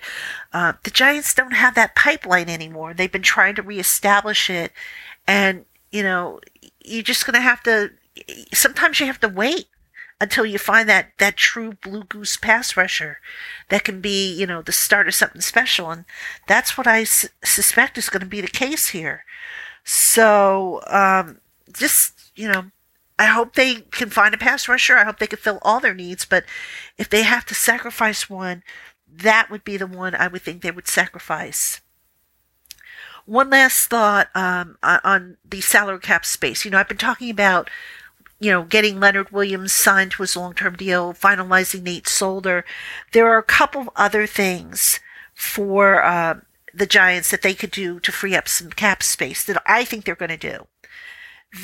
uh, 0.53 0.75
the 0.85 0.91
Giants 0.91 1.35
don't 1.35 1.53
have 1.53 1.75
that 1.75 1.95
pipeline 1.95 2.49
anymore. 2.49 2.95
They've 2.95 3.11
been 3.11 3.23
trying 3.23 3.55
to 3.57 3.63
reestablish 3.63 4.51
it, 4.51 4.73
and 5.27 5.65
you 5.91 6.03
know, 6.03 6.41
you're 6.85 7.03
just 7.03 7.27
going 7.27 7.35
to 7.35 7.41
have 7.41 7.63
to. 7.65 7.93
Sometimes 8.53 9.01
you 9.01 9.07
have 9.07 9.21
to 9.21 9.29
wait 9.29 9.67
until 10.21 10.45
you 10.45 10.59
find 10.59 10.89
that 10.89 11.13
that 11.19 11.37
true 11.37 11.75
blue 11.83 12.05
goose 12.05 12.37
pass 12.37 12.77
rusher 12.77 13.19
that 13.69 13.85
can 13.85 14.01
be 14.01 14.33
you 14.33 14.47
know 14.47 14.63
the 14.63 14.73
start 14.73 15.07
of 15.07 15.15
something 15.15 15.41
special 15.41 15.91
and 15.91 16.05
that's 16.47 16.77
what 16.77 16.87
I 16.87 17.05
su- 17.05 17.29
suspect 17.45 17.97
is 17.99 18.09
going 18.09 18.21
to 18.21 18.27
be 18.27 18.41
the 18.41 18.49
case 18.49 18.89
here 18.89 19.25
so 19.85 20.81
um, 20.89 21.39
just 21.73 22.33
you 22.35 22.49
know 22.49 22.67
I 23.19 23.27
hope 23.27 23.55
they 23.55 23.77
can 23.77 24.11
find 24.11 24.35
a 24.35 24.39
pass 24.39 24.69
rusher 24.69 24.97
I 24.97 25.05
hope 25.05 25.19
they 25.19 25.27
can 25.27 25.39
fill 25.39 25.59
all 25.63 25.81
their 25.81 25.95
needs 25.95 26.25
but 26.25 26.45
if 26.97 27.09
they 27.09 27.23
have 27.23 27.45
to 27.47 27.55
sacrifice 27.55 28.29
one 28.31 28.63
that 29.11 29.51
would 29.51 29.65
be 29.65 29.77
the 29.77 29.87
one 29.87 30.15
I 30.15 30.29
would 30.29 30.43
think 30.43 30.63
they 30.63 30.71
would 30.71 30.89
sacrifice 30.89 31.81
one 33.25 33.51
last 33.51 33.91
thought 33.91 34.29
um, 34.35 34.79
on 34.83 35.37
the 35.47 35.61
salary 35.61 36.01
cap 36.01 36.25
space. 36.25 36.65
You 36.65 36.71
know, 36.71 36.79
I've 36.79 36.89
been 36.89 36.97
talking 36.97 37.29
about 37.29 37.69
you 38.41 38.53
know, 38.53 38.63
getting 38.63 39.01
Leonard 39.01 39.31
Williams 39.33 39.73
signed 39.73 40.13
to 40.13 40.23
his 40.23 40.37
long 40.37 40.55
term 40.55 40.77
deal, 40.77 41.13
finalizing 41.13 41.83
Nate 41.83 42.09
Solder. 42.09 42.65
There 43.13 43.27
are 43.27 43.39
a 43.39 43.43
couple 43.43 43.93
other 43.97 44.27
things 44.27 45.01
for 45.35 46.05
uh, 46.05 46.41
the 46.73 46.87
Giants 46.87 47.31
that 47.31 47.43
they 47.43 47.55
could 47.55 47.71
do 47.71 47.99
to 48.01 48.13
free 48.13 48.37
up 48.37 48.49
some 48.49 48.71
cap 48.71 49.03
space 49.03 49.45
that 49.45 49.61
I 49.67 49.85
think 49.85 50.05
they're 50.05 50.15
going 50.15 50.29
to 50.29 50.37
do. 50.37 50.67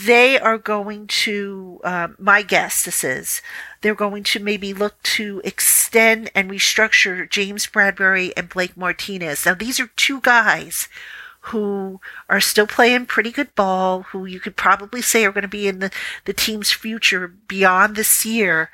They 0.04 0.38
are 0.38 0.56
going 0.56 1.06
to, 1.08 1.80
uh, 1.84 2.08
my 2.18 2.40
guess 2.40 2.84
this 2.84 3.04
is, 3.04 3.42
they're 3.82 3.94
going 3.94 4.22
to 4.24 4.40
maybe 4.40 4.72
look 4.72 5.02
to 5.02 5.42
extend 5.44 6.30
and 6.34 6.50
restructure 6.50 7.28
James 7.28 7.66
Bradberry 7.66 8.32
and 8.34 8.48
Blake 8.48 8.78
Martinez. 8.78 9.44
Now, 9.44 9.54
these 9.54 9.78
are 9.78 9.90
two 9.94 10.22
guys 10.22 10.88
who 11.48 12.00
are 12.30 12.40
still 12.40 12.66
playing 12.66 13.04
pretty 13.04 13.30
good 13.30 13.54
ball, 13.54 14.02
who 14.04 14.24
you 14.24 14.40
could 14.40 14.56
probably 14.56 15.02
say 15.02 15.26
are 15.26 15.32
going 15.32 15.42
to 15.42 15.48
be 15.48 15.68
in 15.68 15.80
the, 15.80 15.90
the 16.24 16.32
team's 16.32 16.72
future 16.72 17.28
beyond 17.28 17.94
this 17.94 18.24
year. 18.24 18.70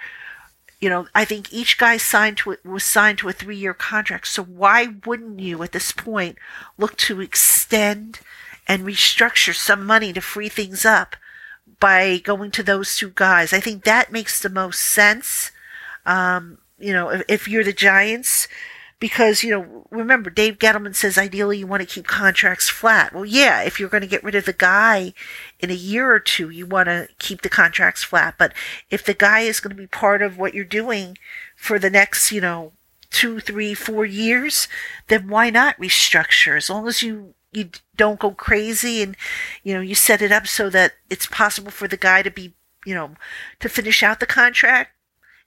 You 0.81 0.89
know, 0.89 1.09
I 1.13 1.25
think 1.25 1.53
each 1.53 1.77
guy 1.77 1.97
signed 1.97 2.37
to 2.39 2.53
it 2.53 2.65
was 2.65 2.85
signed 2.85 3.19
to 3.19 3.29
a 3.29 3.33
three 3.33 3.57
year 3.57 3.75
contract. 3.75 4.29
So 4.29 4.45
why 4.45 4.95
wouldn't 5.05 5.41
you 5.41 5.61
at 5.65 5.73
this 5.73 5.91
point 5.91 6.39
look 6.79 6.97
to 6.99 7.21
extend 7.21 8.21
and 8.71 8.87
restructure 8.87 9.53
some 9.53 9.85
money 9.85 10.13
to 10.13 10.21
free 10.21 10.49
things 10.49 10.85
up 10.85 11.17
by 11.81 12.19
going 12.19 12.53
to 12.53 12.63
those 12.63 12.97
two 12.97 13.11
guys? 13.17 13.53
I 13.53 13.59
think 13.59 13.83
that 13.83 14.13
makes 14.13 14.41
the 14.41 14.49
most 14.49 14.81
sense. 14.81 15.51
Um, 16.07 16.59
you 16.79 16.93
know, 16.93 17.09
if, 17.09 17.23
if 17.29 17.49
you're 17.49 17.65
the 17.65 17.73
Giants, 17.73 18.47
because 19.01 19.43
you 19.43 19.51
know 19.51 19.87
remember 19.91 20.29
dave 20.29 20.59
gettleman 20.59 20.95
says 20.95 21.17
ideally 21.17 21.57
you 21.57 21.67
want 21.67 21.81
to 21.81 21.87
keep 21.87 22.07
contracts 22.07 22.69
flat 22.69 23.15
well 23.15 23.25
yeah 23.25 23.63
if 23.63 23.81
you're 23.81 23.89
going 23.89 24.03
to 24.03 24.07
get 24.07 24.23
rid 24.23 24.35
of 24.35 24.45
the 24.45 24.53
guy 24.53 25.15
in 25.59 25.71
a 25.71 25.75
year 25.75 26.13
or 26.13 26.21
two 26.21 26.51
you 26.51 26.67
want 26.67 26.87
to 26.87 27.09
keep 27.19 27.41
the 27.41 27.49
contracts 27.49 28.05
flat 28.05 28.35
but 28.37 28.53
if 28.91 29.03
the 29.03 29.15
guy 29.15 29.41
is 29.41 29.59
going 29.59 29.75
to 29.75 29.83
be 29.83 29.87
part 29.87 30.21
of 30.21 30.37
what 30.37 30.53
you're 30.53 30.67
doing 30.67 31.17
for 31.57 31.79
the 31.79 31.89
next 31.89 32.31
you 32.31 32.43
know 32.43 32.73
two 33.09 33.41
three 33.41 33.73
four 33.73 34.05
years 34.05 34.69
then 35.09 35.29
why 35.29 35.49
not 35.49 35.79
restructure 35.79 36.59
as 36.59 36.69
long 36.69 36.87
as 36.87 37.03
you 37.03 37.33
you 37.53 37.71
don't 37.97 38.21
go 38.21 38.31
crazy 38.31 39.03
and 39.03 39.17
you 39.63 39.75
know 39.75 39.81
you 39.81 39.95
set 39.95 40.23
it 40.23 40.33
up 40.33 40.47
so 40.47 40.71
that 40.71 40.93
it's 41.09 41.27
possible 41.27 41.71
for 41.71 41.89
the 41.89 41.97
guy 41.97 42.23
to 42.23 42.31
be 42.31 42.55
you 42.87 42.95
know 42.95 43.11
to 43.59 43.69
finish 43.69 44.03
out 44.03 44.21
the 44.21 44.27
contract 44.27 44.93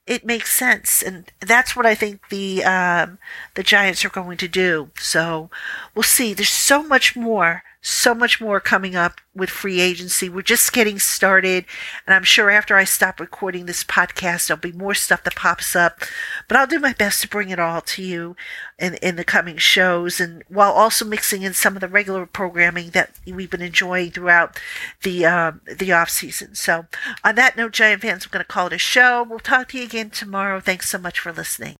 it 0.06 0.24
makes 0.24 0.54
sense, 0.54 1.02
and 1.02 1.32
that's 1.40 1.74
what 1.74 1.86
I 1.86 1.94
think 1.94 2.28
the 2.28 2.62
um, 2.64 3.18
the 3.54 3.62
Giants 3.62 4.04
are 4.04 4.10
going 4.10 4.36
to 4.38 4.48
do. 4.48 4.90
So 4.98 5.48
we'll 5.94 6.02
see. 6.02 6.34
There's 6.34 6.50
so 6.50 6.82
much 6.82 7.16
more 7.16 7.62
so 7.86 8.14
much 8.14 8.40
more 8.40 8.60
coming 8.60 8.96
up 8.96 9.20
with 9.34 9.50
free 9.50 9.78
agency. 9.78 10.30
We're 10.30 10.40
just 10.40 10.72
getting 10.72 10.98
started, 10.98 11.66
and 12.06 12.14
I'm 12.14 12.22
sure 12.22 12.48
after 12.48 12.76
I 12.76 12.84
stop 12.84 13.20
recording 13.20 13.66
this 13.66 13.84
podcast, 13.84 14.46
there'll 14.46 14.58
be 14.58 14.72
more 14.72 14.94
stuff 14.94 15.22
that 15.24 15.34
pops 15.36 15.76
up. 15.76 16.00
But 16.48 16.56
I'll 16.56 16.66
do 16.66 16.80
my 16.80 16.94
best 16.94 17.20
to 17.20 17.28
bring 17.28 17.50
it 17.50 17.58
all 17.58 17.82
to 17.82 18.02
you 18.02 18.36
in, 18.78 18.94
in 19.02 19.16
the 19.16 19.24
coming 19.24 19.58
shows, 19.58 20.18
and 20.18 20.42
while 20.48 20.72
also 20.72 21.04
mixing 21.04 21.42
in 21.42 21.52
some 21.52 21.76
of 21.76 21.82
the 21.82 21.88
regular 21.88 22.24
programming 22.24 22.90
that 22.90 23.10
we've 23.26 23.50
been 23.50 23.60
enjoying 23.60 24.12
throughout 24.12 24.58
the 25.02 25.26
um, 25.26 25.60
the 25.66 25.92
off 25.92 26.08
season. 26.08 26.54
So, 26.54 26.86
on 27.22 27.34
that 27.34 27.54
note, 27.54 27.72
Giant 27.72 28.00
fans, 28.00 28.24
I'm 28.24 28.30
going 28.30 28.44
to 28.44 28.50
call 28.50 28.68
it 28.68 28.72
a 28.72 28.78
show. 28.78 29.22
We'll 29.22 29.40
talk 29.40 29.68
to 29.68 29.78
you 29.78 29.84
again 29.84 30.08
tomorrow. 30.08 30.58
Thanks 30.58 30.88
so 30.88 30.96
much 30.96 31.20
for 31.20 31.32
listening. 31.34 31.72